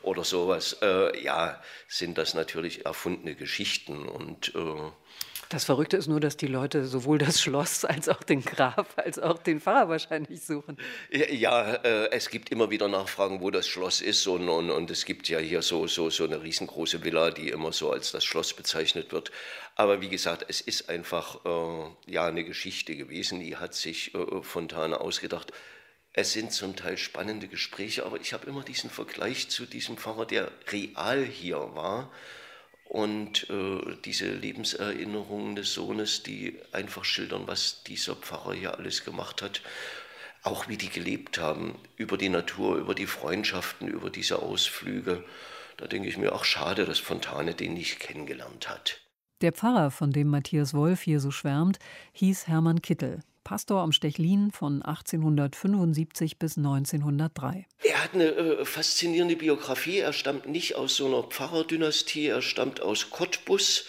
oder 0.06 0.24
sowas. 0.24 0.78
Äh, 0.82 1.24
ja, 1.24 1.62
sind 1.88 2.18
das 2.18 2.34
natürlich 2.34 2.86
erfundene 2.86 3.36
Geschichten 3.36 4.08
und 4.08 4.54
äh, 4.56 4.91
das 5.50 5.63
Verrückte 5.63 5.96
ist 5.96 6.08
nur, 6.08 6.20
dass 6.20 6.38
die 6.38 6.48
Leute 6.48 6.86
sowohl 6.86 7.20
das 7.20 7.39
Schloss 7.39 7.86
als 7.86 8.10
auch 8.10 8.24
den 8.24 8.44
Graf 8.44 8.88
als 8.96 9.20
auch 9.20 9.38
den 9.38 9.62
Pfarrer 9.62 9.89
wahrscheinlich 9.89 10.41
suchen. 10.41 10.78
Ja, 11.12 11.76
äh, 11.76 12.10
es 12.12 12.30
gibt 12.30 12.50
immer 12.50 12.72
wieder 12.72 12.88
Nachfragen, 12.88 13.41
wo 13.41 13.52
das 13.52 13.68
Schloss 13.68 14.02
ist. 14.02 14.26
Und, 14.28 14.50
und, 14.50 14.72
und, 14.72 14.89
es 14.89 15.06
gibt 15.06 15.30
ja 15.30 15.38
hier 15.38 15.62
so, 15.62 15.86
so, 15.88 16.10
so 16.10 16.24
eine 16.24 16.41
riesengroße 16.41 17.04
Villa, 17.04 17.30
die 17.30 17.50
immer 17.50 17.72
so 17.72 17.91
als 17.91 18.12
das 18.12 18.26
Schloss 18.26 18.54
bezeichnet 18.54 19.12
wird. 19.12 19.32
Aber 19.76 20.02
wie 20.02 20.10
gesagt, 20.10 20.46
es 20.48 20.62
ist 20.62 20.89
einfach 20.89 21.46
äh, 21.46 22.12
ja, 22.12 22.26
eine 22.26 22.44
Geschichte 22.44 22.96
gewesen, 22.96 23.39
die 23.39 23.56
hat 23.58 23.76
sich 23.76 24.15
äh, 24.15 24.41
Fontane 24.41 25.00
ausgedacht. 25.00 25.52
Es 26.17 26.32
sind 26.32 26.54
zum 26.54 26.78
Teil 26.78 26.97
spannende 26.97 27.49
Gespräche, 27.49 28.06
aber 28.06 28.21
ich 28.21 28.32
habe 28.32 28.47
immer 28.47 28.63
diesen 28.63 28.89
Vergleich 28.89 29.49
zu 29.49 29.65
diesem 29.65 29.97
Pfarrer, 29.97 30.25
der 30.25 30.49
real 30.69 31.25
hier 31.25 31.58
war 31.75 32.10
und 32.86 33.49
äh, 33.49 33.97
diese 34.06 34.32
Lebenserinnerungen 34.32 35.58
des 35.58 35.73
Sohnes, 35.73 36.23
die 36.23 36.58
einfach 36.71 37.04
schildern, 37.04 37.47
was 37.47 37.84
dieser 37.84 38.15
Pfarrer 38.15 38.54
hier 38.54 38.78
alles 38.78 39.04
gemacht 39.04 39.41
hat, 39.41 39.62
auch 40.41 40.69
wie 40.69 40.78
die 40.78 40.88
gelebt 40.88 41.38
haben, 41.38 41.78
über 41.97 42.17
die 42.17 42.30
Natur, 42.30 42.78
über 42.78 42.95
die 42.95 43.08
Freundschaften, 43.08 43.89
über 43.89 44.10
diese 44.10 44.41
Ausflüge. 44.41 45.25
Da 45.75 45.88
denke 45.88 46.08
ich 46.08 46.15
mir, 46.15 46.34
auch 46.34 46.45
schade, 46.45 46.86
dass 46.86 46.99
Fontane 46.99 47.56
den 47.56 47.73
nicht 47.73 47.99
kennengelernt 47.99 48.69
hat. 48.69 49.01
Der 49.41 49.51
Pfarrer, 49.51 49.91
von 49.91 50.13
dem 50.13 50.30
Matthias 50.30 50.73
Wolf 50.73 51.01
hier 51.01 51.19
so 51.19 51.30
schwärmt, 51.30 51.78
hieß 52.13 52.47
Hermann 52.47 52.82
Kittel. 52.82 53.19
Pastor 53.45 53.81
am 53.81 53.91
Stechlin 53.91 54.49
von 54.49 54.81
1875 54.81 56.39
bis 56.39 56.58
1903. 56.58 57.67
Er 57.84 58.03
hat 58.03 58.15
eine 58.15 58.25
äh, 58.25 58.65
faszinierende 58.65 59.36
Biografie. 59.36 59.99
Er 59.99 60.13
stammt 60.13 60.47
nicht 60.47 60.75
aus 60.75 60.95
so 60.95 61.05
einer 61.05 61.21
Pfarrerdynastie, 61.21 62.25
er 62.25 62.41
stammt 62.41 62.81
aus 62.81 63.12
Cottbus. 63.12 63.86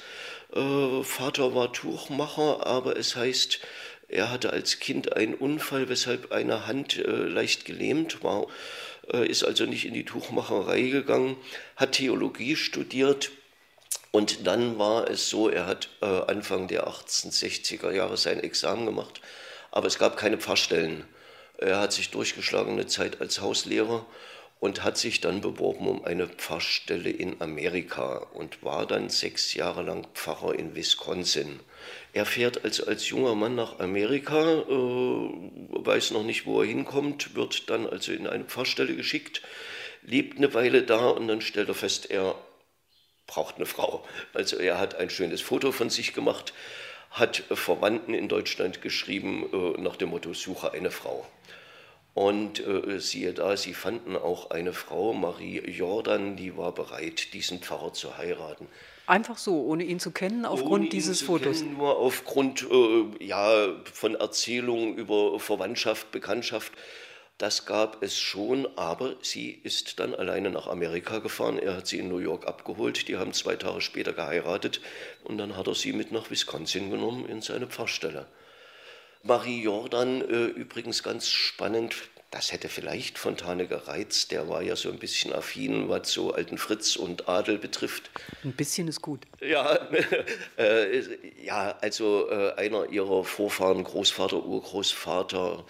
Äh, 0.54 1.02
Vater 1.02 1.54
war 1.54 1.72
Tuchmacher, 1.72 2.66
aber 2.66 2.98
es 2.98 3.16
heißt, 3.16 3.60
er 4.08 4.30
hatte 4.30 4.52
als 4.52 4.78
Kind 4.78 5.16
einen 5.16 5.32
Unfall, 5.32 5.88
weshalb 5.88 6.32
eine 6.32 6.66
Hand 6.66 6.98
äh, 6.98 7.10
leicht 7.10 7.64
gelähmt 7.64 8.22
war, 8.22 8.48
äh, 9.10 9.26
ist 9.26 9.42
also 9.42 9.64
nicht 9.64 9.86
in 9.86 9.94
die 9.94 10.04
Tuchmacherei 10.04 10.82
gegangen, 10.82 11.38
hat 11.76 11.92
Theologie 11.92 12.56
studiert. 12.56 13.30
Und 14.10 14.46
dann 14.46 14.78
war 14.78 15.10
es 15.10 15.28
so, 15.28 15.50
er 15.50 15.66
hat 15.66 15.90
Anfang 16.00 16.68
der 16.68 16.88
1860er 16.88 17.90
Jahre 17.90 18.16
sein 18.16 18.40
Examen 18.40 18.86
gemacht 18.86 19.20
aber 19.76 19.88
es 19.88 19.98
gab 19.98 20.16
keine 20.16 20.38
Pfarrstellen. 20.38 21.04
Er 21.58 21.78
hat 21.78 21.92
sich 21.92 22.10
durchgeschlagen 22.10 22.72
eine 22.72 22.86
Zeit 22.86 23.20
als 23.20 23.42
Hauslehrer 23.42 24.06
und 24.58 24.82
hat 24.82 24.96
sich 24.96 25.20
dann 25.20 25.42
beworben 25.42 25.86
um 25.86 26.02
eine 26.02 26.28
Pfarrstelle 26.28 27.10
in 27.10 27.42
Amerika 27.42 28.26
und 28.32 28.64
war 28.64 28.86
dann 28.86 29.10
sechs 29.10 29.52
Jahre 29.52 29.82
lang 29.82 30.06
Pfarrer 30.14 30.58
in 30.58 30.74
Wisconsin. 30.74 31.60
Er 32.14 32.24
fährt 32.24 32.64
also 32.64 32.86
als 32.86 33.10
junger 33.10 33.34
Mann 33.34 33.54
nach 33.54 33.78
Amerika, 33.78 34.60
äh, 34.60 34.66
weiß 34.66 36.12
noch 36.12 36.24
nicht, 36.24 36.46
wo 36.46 36.62
er 36.62 36.66
hinkommt, 36.66 37.34
wird 37.34 37.68
dann 37.68 37.86
also 37.86 38.12
in 38.12 38.26
eine 38.26 38.44
Pfarrstelle 38.44 38.96
geschickt, 38.96 39.42
lebt 40.00 40.38
eine 40.38 40.54
Weile 40.54 40.84
da 40.84 41.10
und 41.10 41.28
dann 41.28 41.42
stellt 41.42 41.68
er 41.68 41.74
fest, 41.74 42.10
er 42.10 42.34
braucht 43.26 43.56
eine 43.56 43.66
Frau. 43.66 44.06
Also 44.32 44.56
er 44.56 44.78
hat 44.78 44.94
ein 44.94 45.10
schönes 45.10 45.42
Foto 45.42 45.70
von 45.70 45.90
sich 45.90 46.14
gemacht, 46.14 46.54
hat 47.16 47.44
Verwandten 47.50 48.12
in 48.12 48.29
Deutschland 48.29 48.83
geschrieben 48.83 49.46
äh, 49.52 49.81
nach 49.81 49.96
dem 49.96 50.11
Motto, 50.11 50.35
suche 50.35 50.72
eine 50.72 50.90
Frau. 50.90 51.26
Und 52.12 52.66
äh, 52.66 52.98
siehe 52.98 53.33
da, 53.33 53.57
sie 53.57 53.74
fanden 53.74 54.16
auch 54.16 54.50
eine 54.50 54.72
Frau, 54.72 55.12
Marie 55.12 55.59
Jordan, 55.70 56.37
die 56.37 56.57
war 56.57 56.72
bereit, 56.72 57.33
diesen 57.33 57.61
Pfarrer 57.61 57.92
zu 57.92 58.16
heiraten. 58.18 58.66
Einfach 59.07 59.38
so, 59.38 59.64
ohne 59.64 59.85
ihn 59.85 60.00
zu 60.00 60.11
kennen, 60.11 60.44
aufgrund 60.44 60.83
ohne 60.83 60.88
dieses 60.88 61.22
Fotos? 61.22 61.61
Kennen, 61.61 61.79
nur 61.79 61.96
aufgrund 61.96 62.66
äh, 62.70 63.24
ja, 63.24 63.68
von 63.92 64.14
Erzählungen 64.14 64.96
über 64.96 65.38
Verwandtschaft, 65.40 66.11
Bekanntschaft. 66.11 66.72
Das 67.38 67.66
gab 67.66 68.03
es 68.03 68.18
schon, 68.18 68.66
aber 68.77 69.16
sie 69.20 69.51
ist 69.62 70.01
dann 70.01 70.14
alleine 70.14 70.49
nach 70.49 70.68
Amerika 70.68 71.18
gefahren. 71.18 71.59
Er 71.59 71.77
hat 71.77 71.87
sie 71.87 71.99
in 71.99 72.09
New 72.09 72.18
York 72.18 72.46
abgeholt. 72.46 73.09
Die 73.09 73.18
haben 73.18 73.35
zwei 73.35 73.57
Tage 73.57 73.83
später 73.83 74.14
geheiratet 74.14 74.81
und 75.22 75.37
dann 75.37 75.55
hat 75.55 75.66
er 75.66 75.75
sie 75.75 75.92
mit 75.92 76.12
nach 76.12 76.31
Wisconsin 76.31 76.90
genommen 76.90 77.27
in 77.29 77.42
seine 77.42 77.66
Pfarrstelle. 77.66 78.27
Marie 79.22 79.62
Jordan, 79.62 80.22
äh, 80.22 80.44
übrigens 80.46 81.03
ganz 81.03 81.29
spannend, 81.29 81.94
das 82.31 82.53
hätte 82.53 82.68
vielleicht 82.68 83.18
Fontane 83.18 83.66
gereizt. 83.66 84.31
Der 84.31 84.49
war 84.49 84.62
ja 84.62 84.75
so 84.75 84.90
ein 84.90 84.99
bisschen 84.99 85.33
affin, 85.33 85.88
was 85.88 86.11
so 86.11 86.33
alten 86.33 86.59
Fritz 86.59 86.96
und 86.96 87.29
Adel 87.29 87.59
betrifft. 87.59 88.11
Ein 88.44 88.53
bisschen 88.53 88.88
ist 88.88 89.03
gut. 89.03 89.25
Ja, 89.40 89.88
äh, 90.59 91.03
ja 91.44 91.77
also 91.81 92.31
äh, 92.31 92.55
einer 92.55 92.88
ihrer 92.90 93.25
Vorfahren, 93.25 93.85
Großvater, 93.85 94.44
Urgroßvater, 94.44 95.64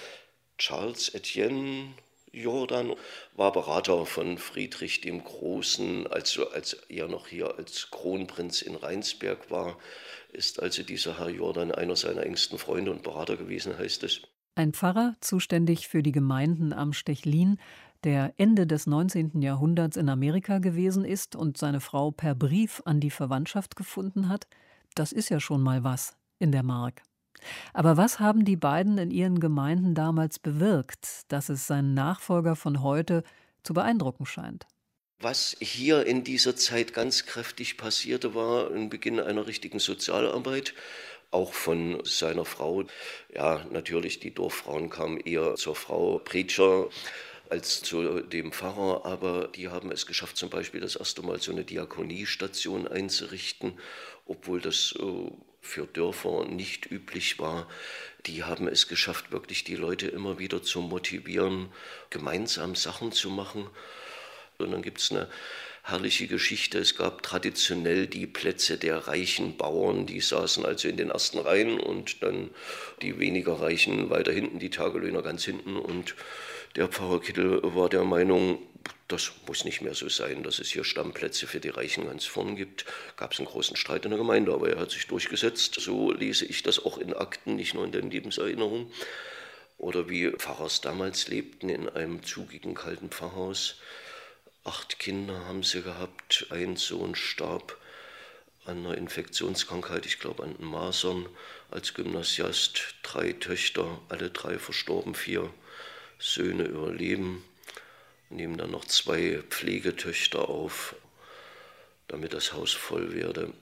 Charles 0.59 1.14
Etienne 1.14 1.95
Jordan 2.33 2.92
war 3.35 3.53
Berater 3.53 4.05
von 4.05 4.37
Friedrich 4.38 5.01
dem 5.01 5.25
Großen, 5.25 6.07
also 6.07 6.51
als 6.51 6.75
er 6.88 7.09
noch 7.09 7.29
hier 7.29 7.57
als 7.57 7.90
Kronprinz 7.90 8.62
in 8.62 8.75
Rheinsberg 8.75 9.51
war, 9.51 9.78
ist 10.33 10.62
also 10.62 10.83
dieser 10.83 11.18
Herr 11.18 11.31
Jordan 11.31 11.72
einer 11.72 11.97
seiner 11.97 12.24
engsten 12.24 12.59
Freunde 12.59 12.91
und 12.91 13.03
Berater 13.03 13.37
gewesen, 13.37 13.78
heißt 13.78 14.03
es. 14.05 14.22
Ein 14.55 14.72
Pfarrer, 14.72 15.14
zuständig 15.20 15.89
für 15.89 16.03
die 16.03 16.12
Gemeinden 16.12 16.72
am 16.72 16.93
Stechlin, 16.93 17.59
der 18.05 18.35
Ende 18.37 18.66
des 18.66 18.87
19. 18.87 19.43
Jahrhunderts 19.43 19.97
in 19.97 20.09
Amerika 20.09 20.59
gewesen 20.59 21.05
ist 21.05 21.37
und 21.37 21.57
seine 21.59 21.81
Frau 21.81 22.11
per 22.11 22.35
Brief 22.35 22.83
an 22.85 23.01
die 23.01 23.11
Verwandtschaft 23.11 23.76
gefunden 23.76 24.28
hat, 24.28 24.47
das 24.95 25.12
ist 25.12 25.28
ja 25.28 25.41
schon 25.41 25.62
mal 25.62 25.85
was 25.85 26.16
in 26.39 26.53
der 26.53 26.62
Mark. 26.62 27.03
Aber 27.72 27.97
was 27.97 28.20
haben 28.20 28.45
die 28.45 28.57
beiden 28.57 28.99
in 28.99 29.11
ihren 29.11 29.41
Gemeinden 29.41 29.95
damals 29.95 30.39
bewirkt, 30.39 31.22
dass 31.28 31.49
es 31.49 31.66
seinen 31.66 31.95
Nachfolger 31.95 32.57
von 32.57 32.82
heute 32.82 33.22
zu 33.62 33.74
beeindrucken 33.74 34.26
scheint? 34.26 34.66
Was 35.18 35.57
hier 35.61 36.05
in 36.07 36.24
dieser 36.24 36.57
Zeit 36.57 36.93
ganz 36.93 37.24
kräftig 37.24 37.78
passierte, 37.78 38.34
war 38.34 38.70
ein 38.70 38.91
Beginn 38.91 39.18
einer 39.18 39.47
richtigen 39.47 39.78
Sozialarbeit, 39.78 40.74
auch 41.30 41.55
von 41.55 42.03
seiner 42.05 42.45
Frau. 42.45 42.84
Ja, 43.34 43.64
natürlich, 43.70 44.20
die 44.20 44.34
Dorffrauen 44.34 44.91
kamen 44.91 45.18
eher 45.20 45.55
zur 45.55 45.74
Frau 45.74 46.18
Preacher. 46.18 46.89
als 47.49 47.80
zu 47.82 48.20
dem 48.22 48.53
Pfarrer, 48.53 49.05
aber 49.05 49.49
die 49.49 49.68
haben 49.68 49.93
es 49.93 50.07
geschafft, 50.07 50.37
zum 50.37 50.51
Beispiel 50.51 50.80
das 50.80 50.97
erste 50.97 51.22
Mal 51.22 51.41
so 51.41 51.53
eine 51.53 51.64
Diakoniestation 51.64 52.89
einzurichten, 52.89 53.78
obwohl 54.24 54.61
das 54.61 54.95
äh, 54.99 55.30
für 55.67 55.87
Dörfer 55.87 56.47
nicht 56.47 56.91
üblich 56.91 57.39
war. 57.39 57.69
Die 58.27 58.45
haben 58.45 58.69
es 58.69 58.89
geschafft, 58.89 59.31
wirklich 59.33 59.64
die 59.64 59.77
Leute 59.77 60.07
immer 60.07 60.39
wieder 60.39 60.62
zu 60.62 60.81
motivieren, 60.81 61.69
gemeinsam 62.11 62.75
Sachen 62.75 63.12
zu 63.12 63.31
machen. 63.31 63.69
Und 64.59 64.73
dann 64.73 64.83
gibt 64.83 65.01
es 65.01 65.11
eine 65.11 65.29
herrliche 65.83 66.27
Geschichte. 66.27 66.79
Es 66.79 66.97
gab 66.97 67.23
traditionell 67.23 68.07
die 68.07 68.27
Plätze 68.27 68.77
der 68.79 69.07
reichen 69.07 69.57
Bauern, 69.57 70.07
die 70.07 70.21
saßen 70.21 70.64
also 70.67 70.89
in 70.89 70.97
den 70.97 71.11
ersten 71.11 71.39
Reihen 71.39 71.79
und 71.79 72.23
dann 72.23 72.51
die 73.03 73.19
weniger 73.19 73.61
Reichen 73.61 74.11
weiter 74.11 74.33
hinten, 74.33 74.59
die 74.59 74.71
Tagelöhner 74.71 75.23
ganz 75.23 75.45
hinten. 75.45 75.77
Und 75.77 76.17
der 76.75 76.89
Pfarrer 76.89 77.21
Kittel 77.21 77.61
war 77.62 77.89
der 77.89 78.05
Meinung, 78.05 78.59
das 79.09 79.32
muss 79.47 79.64
nicht 79.64 79.82
mehr 79.82 79.95
so 79.95 80.09
sein, 80.09 80.43
dass 80.43 80.59
es 80.59 80.70
hier 80.70 80.84
Stammplätze 80.84 81.47
für 81.47 81.61
die 81.61 81.68
Reichen 81.68 82.07
ganz 82.07 82.24
vorn 82.24 82.57
gibt. 82.57 82.84
Gab 83.16 83.32
es 83.32 83.39
einen 83.39 83.47
großen 83.47 83.76
Streit 83.76 84.05
in 84.05 84.11
der 84.11 84.18
Gemeinde, 84.18 84.53
aber 84.53 84.68
er 84.68 84.80
hat 84.80 84.91
sich 84.91 85.07
durchgesetzt. 85.07 85.76
So 85.78 86.12
lese 86.12 86.45
ich 86.45 86.62
das 86.62 86.84
auch 86.84 86.99
in 86.99 87.14
Akten, 87.14 87.57
nicht 87.57 87.74
nur 87.74 87.84
in 87.84 87.93
den 87.93 88.11
Lebenserinnerungen. 88.11 88.93
Oder 89.78 90.09
wie 90.09 90.30
Pfarrers 90.30 90.80
damals 90.80 91.28
lebten 91.28 91.68
in 91.68 91.89
einem 91.89 92.24
zugigen 92.24 92.74
kalten 92.74 93.11
Pfarrhaus. 93.11 93.76
Acht 94.64 94.99
Kinder 94.99 95.47
haben 95.47 95.62
sie 95.62 95.82
gehabt, 95.82 96.47
ein 96.51 96.76
Sohn 96.76 97.14
starb 97.14 97.78
an 98.64 98.78
einer 98.78 98.99
Infektionskrankheit, 98.99 100.07
ich 100.07 100.18
glaube 100.18 100.43
an 100.43 100.57
Masern, 100.59 101.28
als 101.70 101.95
Gymnasiast, 101.95 102.97
drei 103.03 103.32
Töchter, 103.32 104.01
alle 104.09 104.30
drei 104.30 104.59
verstorben, 104.59 105.14
vier 105.14 105.53
Söhne 106.18 106.64
überleben, 106.64 107.45
nehmen 108.31 108.57
dann 108.57 108.70
noch 108.70 108.85
zwei 108.85 109.43
Pflegetöchter 109.49 110.49
auf, 110.49 110.97
damit 112.09 112.33
das 112.33 112.53
Haus 112.53 112.72
voll 112.72 113.14
werde. 113.14 113.53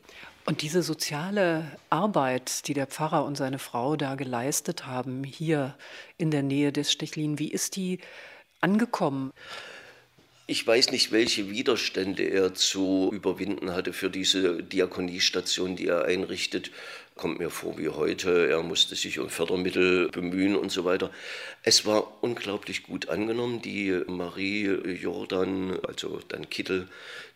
Und 0.47 0.61
diese 0.61 0.83
soziale 0.83 1.79
Arbeit, 1.89 2.69
die 2.69 2.75
der 2.75 2.87
Pfarrer 2.87 3.25
und 3.25 3.37
seine 3.37 3.59
Frau 3.59 3.97
da 3.97 4.15
geleistet 4.15 4.87
haben, 4.87 5.25
hier 5.25 5.77
in 6.19 6.31
der 6.31 6.43
Nähe 6.43 6.71
des 6.71 6.93
Stechlin, 6.93 7.39
wie 7.39 7.49
ist 7.49 7.77
die 7.77 7.99
angekommen? 8.61 9.33
Ich 10.47 10.67
weiß 10.67 10.91
nicht, 10.91 11.11
welche 11.11 11.49
Widerstände 11.49 12.25
er 12.25 12.53
zu 12.53 13.11
überwinden 13.15 13.73
hatte 13.73 13.95
für 13.95 14.11
diese 14.11 14.63
Diakoniestation, 14.63 15.77
die 15.77 15.87
er 15.87 16.05
einrichtet. 16.05 16.71
Kommt 17.17 17.39
mir 17.39 17.51
vor 17.51 17.79
wie 17.79 17.91
heute. 17.91 18.49
Er 18.49 18.65
musste 18.65 18.97
sich 18.97 19.21
um 19.21 19.29
Fördermittel 19.29 20.09
bemühen 20.09 20.57
und 20.57 20.73
so 20.73 20.85
weiter. 20.85 21.13
Es 21.63 21.87
war 21.87 22.25
unglaublich 22.25 22.83
gut 22.83 23.09
angenommen. 23.09 23.63
Die 23.63 24.03
Marie 24.09 24.67
Jordan, 25.01 25.79
also 25.87 26.19
dann 26.27 26.51
Kittel, 26.51 26.89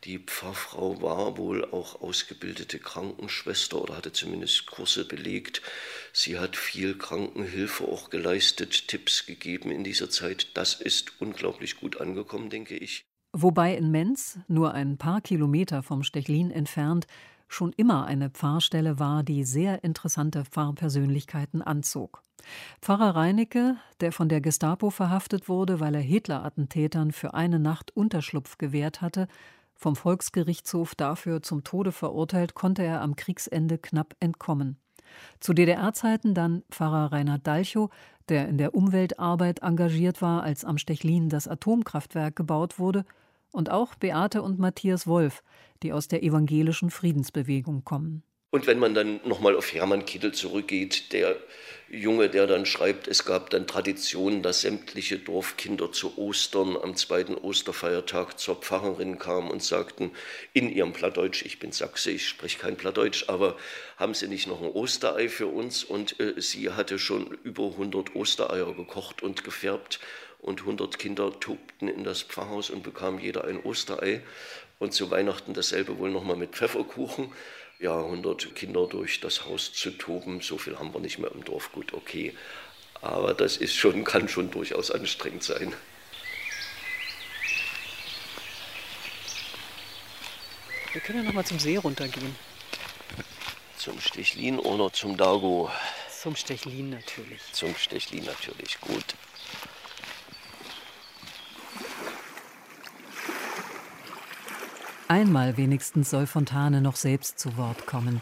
die 0.02 0.18
Pfarrfrau, 0.18 1.00
war 1.00 1.38
wohl 1.38 1.64
auch 1.64 2.02
ausgebildete 2.02 2.80
Krankenschwester 2.80 3.80
oder 3.80 3.96
hatte 3.96 4.12
zumindest 4.12 4.66
Kurse 4.66 5.04
belegt. 5.04 5.62
Sie 6.12 6.40
hat 6.40 6.56
viel 6.56 6.98
Krankenhilfe 6.98 7.84
auch 7.84 8.10
geleistet, 8.10 8.88
Tipps 8.88 9.26
gegeben 9.26 9.70
in 9.70 9.84
dieser 9.84 10.10
Zeit. 10.10 10.48
Das 10.54 10.74
ist 10.80 11.20
unglaublich 11.20 11.78
gut 11.78 12.00
angekommen, 12.00 12.50
denke 12.50 12.76
ich. 12.76 13.04
Wobei 13.32 13.76
in 13.76 13.92
Menz, 13.92 14.40
nur 14.48 14.74
ein 14.74 14.98
paar 14.98 15.20
Kilometer 15.20 15.84
vom 15.84 16.02
Stechlin 16.02 16.50
entfernt, 16.50 17.06
schon 17.48 17.72
immer 17.72 18.06
eine 18.06 18.30
Pfarrstelle 18.30 18.98
war, 18.98 19.22
die 19.22 19.44
sehr 19.44 19.82
interessante 19.82 20.44
Pfarrpersönlichkeiten 20.44 21.62
anzog. 21.62 22.22
Pfarrer 22.80 23.16
Reinecke, 23.16 23.76
der 24.00 24.12
von 24.12 24.28
der 24.28 24.40
Gestapo 24.40 24.90
verhaftet 24.90 25.48
wurde, 25.48 25.80
weil 25.80 25.94
er 25.94 26.00
Hitler-Attentätern 26.00 27.12
für 27.12 27.34
eine 27.34 27.58
Nacht 27.58 27.90
Unterschlupf 27.96 28.58
gewährt 28.58 29.00
hatte, 29.00 29.26
vom 29.74 29.96
Volksgerichtshof 29.96 30.94
dafür 30.94 31.42
zum 31.42 31.64
Tode 31.64 31.92
verurteilt, 31.92 32.54
konnte 32.54 32.82
er 32.82 33.00
am 33.00 33.16
Kriegsende 33.16 33.78
knapp 33.78 34.14
entkommen. 34.20 34.76
Zu 35.40 35.54
DDR-Zeiten 35.54 36.34
dann 36.34 36.62
Pfarrer 36.70 37.12
Reinhard 37.12 37.46
Dalchow, 37.46 37.90
der 38.28 38.48
in 38.48 38.58
der 38.58 38.74
Umweltarbeit 38.74 39.60
engagiert 39.60 40.20
war, 40.20 40.42
als 40.42 40.64
am 40.64 40.78
Stechlin 40.78 41.28
das 41.28 41.48
Atomkraftwerk 41.48 42.36
gebaut 42.36 42.78
wurde, 42.78 43.04
und 43.52 43.70
auch 43.70 43.94
Beate 43.94 44.42
und 44.42 44.58
Matthias 44.58 45.06
Wolf, 45.06 45.42
die 45.82 45.92
aus 45.92 46.08
der 46.08 46.22
evangelischen 46.22 46.90
Friedensbewegung 46.90 47.84
kommen. 47.84 48.22
Und 48.50 48.66
wenn 48.66 48.78
man 48.78 48.94
dann 48.94 49.20
nochmal 49.24 49.54
auf 49.56 49.74
Hermann 49.74 50.06
Kittel 50.06 50.32
zurückgeht, 50.32 51.12
der 51.12 51.36
Junge, 51.90 52.30
der 52.30 52.46
dann 52.46 52.64
schreibt, 52.64 53.06
es 53.06 53.26
gab 53.26 53.50
dann 53.50 53.66
Traditionen, 53.66 54.42
dass 54.42 54.62
sämtliche 54.62 55.18
Dorfkinder 55.18 55.92
zu 55.92 56.16
Ostern 56.16 56.76
am 56.76 56.96
zweiten 56.96 57.34
Osterfeiertag 57.34 58.38
zur 58.38 58.56
Pfarrerin 58.56 59.18
kamen 59.18 59.50
und 59.50 59.62
sagten 59.62 60.12
in 60.54 60.70
ihrem 60.70 60.94
Plattdeutsch, 60.94 61.44
ich 61.44 61.58
bin 61.58 61.72
Sachse, 61.72 62.10
ich 62.10 62.26
spreche 62.26 62.58
kein 62.58 62.76
Plattdeutsch, 62.76 63.24
aber 63.28 63.56
haben 63.98 64.14
Sie 64.14 64.28
nicht 64.28 64.46
noch 64.46 64.62
ein 64.62 64.70
Osterei 64.70 65.28
für 65.28 65.46
uns? 65.46 65.84
Und 65.84 66.18
äh, 66.18 66.40
sie 66.40 66.70
hatte 66.70 66.98
schon 66.98 67.38
über 67.42 67.64
100 67.64 68.16
Ostereier 68.16 68.72
gekocht 68.74 69.22
und 69.22 69.44
gefärbt 69.44 70.00
und 70.38 70.60
100 70.60 70.98
Kinder 70.98 71.38
tobten 71.38 71.88
in 71.88 72.04
das 72.04 72.22
Pfarrhaus 72.22 72.70
und 72.70 72.82
bekamen 72.82 73.20
jeder 73.20 73.44
ein 73.44 73.62
Osterei. 73.62 74.22
Und 74.78 74.92
zu 74.92 75.10
Weihnachten 75.10 75.54
dasselbe 75.54 75.98
wohl 75.98 76.10
nochmal 76.10 76.36
mit 76.36 76.54
Pfefferkuchen 76.54 77.32
ja, 77.78 77.96
100 77.96 78.54
Kinder 78.54 78.86
durch 78.86 79.20
das 79.20 79.44
Haus 79.44 79.72
zu 79.72 79.90
toben, 79.90 80.40
so 80.40 80.58
viel 80.58 80.78
haben 80.78 80.92
wir 80.92 81.00
nicht 81.00 81.18
mehr 81.18 81.30
im 81.32 81.44
Dorf, 81.44 81.72
gut, 81.72 81.92
okay. 81.92 82.34
Aber 83.00 83.34
das 83.34 83.56
ist 83.56 83.76
schon, 83.76 84.02
kann 84.02 84.28
schon 84.28 84.50
durchaus 84.50 84.90
anstrengend 84.90 85.44
sein. 85.44 85.72
Wir 90.92 91.00
können 91.00 91.18
ja 91.18 91.24
noch 91.24 91.34
mal 91.34 91.44
zum 91.44 91.60
See 91.60 91.76
runtergehen. 91.76 92.34
Zum 93.76 94.00
Stechlin 94.00 94.58
oder 94.58 94.92
zum 94.92 95.16
Dago? 95.16 95.70
Zum 96.10 96.34
Stechlin 96.34 96.90
natürlich. 96.90 97.40
Zum 97.52 97.76
Stechlin 97.76 98.24
natürlich, 98.24 98.80
gut. 98.80 99.04
Einmal 105.08 105.56
wenigstens 105.56 106.10
soll 106.10 106.26
Fontane 106.26 106.82
noch 106.82 106.96
selbst 106.96 107.38
zu 107.38 107.56
Wort 107.56 107.86
kommen. 107.86 108.20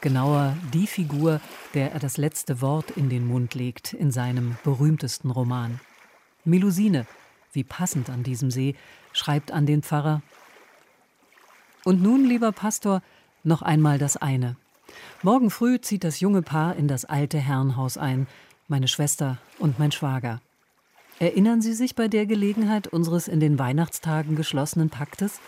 Genauer 0.00 0.56
die 0.72 0.86
Figur, 0.86 1.40
der 1.74 1.90
er 1.92 1.98
das 1.98 2.16
letzte 2.16 2.60
Wort 2.60 2.92
in 2.92 3.08
den 3.08 3.26
Mund 3.26 3.56
legt 3.56 3.92
in 3.92 4.12
seinem 4.12 4.56
berühmtesten 4.62 5.32
Roman. 5.32 5.80
Melusine, 6.44 7.06
wie 7.52 7.64
passend 7.64 8.08
an 8.08 8.22
diesem 8.22 8.52
See, 8.52 8.76
schreibt 9.12 9.50
an 9.50 9.66
den 9.66 9.82
Pfarrer. 9.82 10.22
Und 11.84 12.02
nun, 12.02 12.24
lieber 12.24 12.52
Pastor, 12.52 13.02
noch 13.42 13.62
einmal 13.62 13.98
das 13.98 14.16
eine. 14.16 14.54
Morgen 15.22 15.50
früh 15.50 15.80
zieht 15.80 16.04
das 16.04 16.20
junge 16.20 16.42
Paar 16.42 16.76
in 16.76 16.86
das 16.86 17.04
alte 17.04 17.38
Herrenhaus 17.38 17.98
ein, 17.98 18.28
meine 18.68 18.86
Schwester 18.86 19.38
und 19.58 19.80
mein 19.80 19.90
Schwager. 19.90 20.40
Erinnern 21.18 21.60
Sie 21.62 21.74
sich 21.74 21.96
bei 21.96 22.06
der 22.06 22.26
Gelegenheit 22.26 22.86
unseres 22.86 23.26
in 23.26 23.40
den 23.40 23.58
Weihnachtstagen 23.58 24.36
geschlossenen 24.36 24.88
Paktes? 24.88 25.40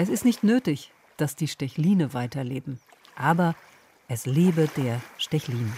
Es 0.00 0.08
ist 0.08 0.24
nicht 0.24 0.42
nötig, 0.42 0.94
dass 1.18 1.36
die 1.36 1.46
Stechline 1.46 2.14
weiterleben, 2.14 2.80
aber 3.16 3.54
es 4.08 4.24
lebe 4.24 4.66
der 4.74 4.98
Stechlin. 5.18 5.70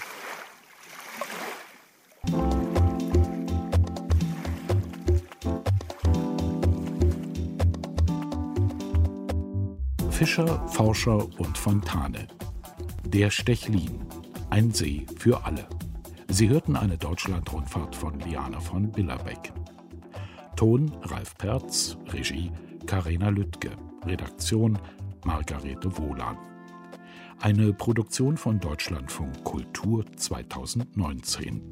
Fischer, 10.09 10.68
Forscher 10.68 11.27
und 11.41 11.59
Fontane. 11.59 12.29
Der 13.05 13.29
Stechlin. 13.29 14.07
Ein 14.51 14.70
See 14.70 15.05
für 15.18 15.45
alle. 15.45 15.66
Sie 16.29 16.49
hörten 16.49 16.77
eine 16.77 16.97
Deutschlandrundfahrt 16.97 17.97
von 17.97 18.20
Liana 18.20 18.61
von 18.61 18.93
Billerbeck. 18.93 19.53
Ton 20.55 20.93
Ralf 21.03 21.37
Perz, 21.39 21.97
Regie 22.12 22.53
Karina 22.87 23.28
Lüttke. 23.28 23.70
Redaktion 24.07 24.78
Margarete 25.24 25.97
Wohlan. 25.97 26.37
Eine 27.41 27.72
Produktion 27.72 28.37
von 28.37 28.61
Deutschlandfunk 28.61 29.45
Kultur 29.45 30.05
2019. 30.16 31.62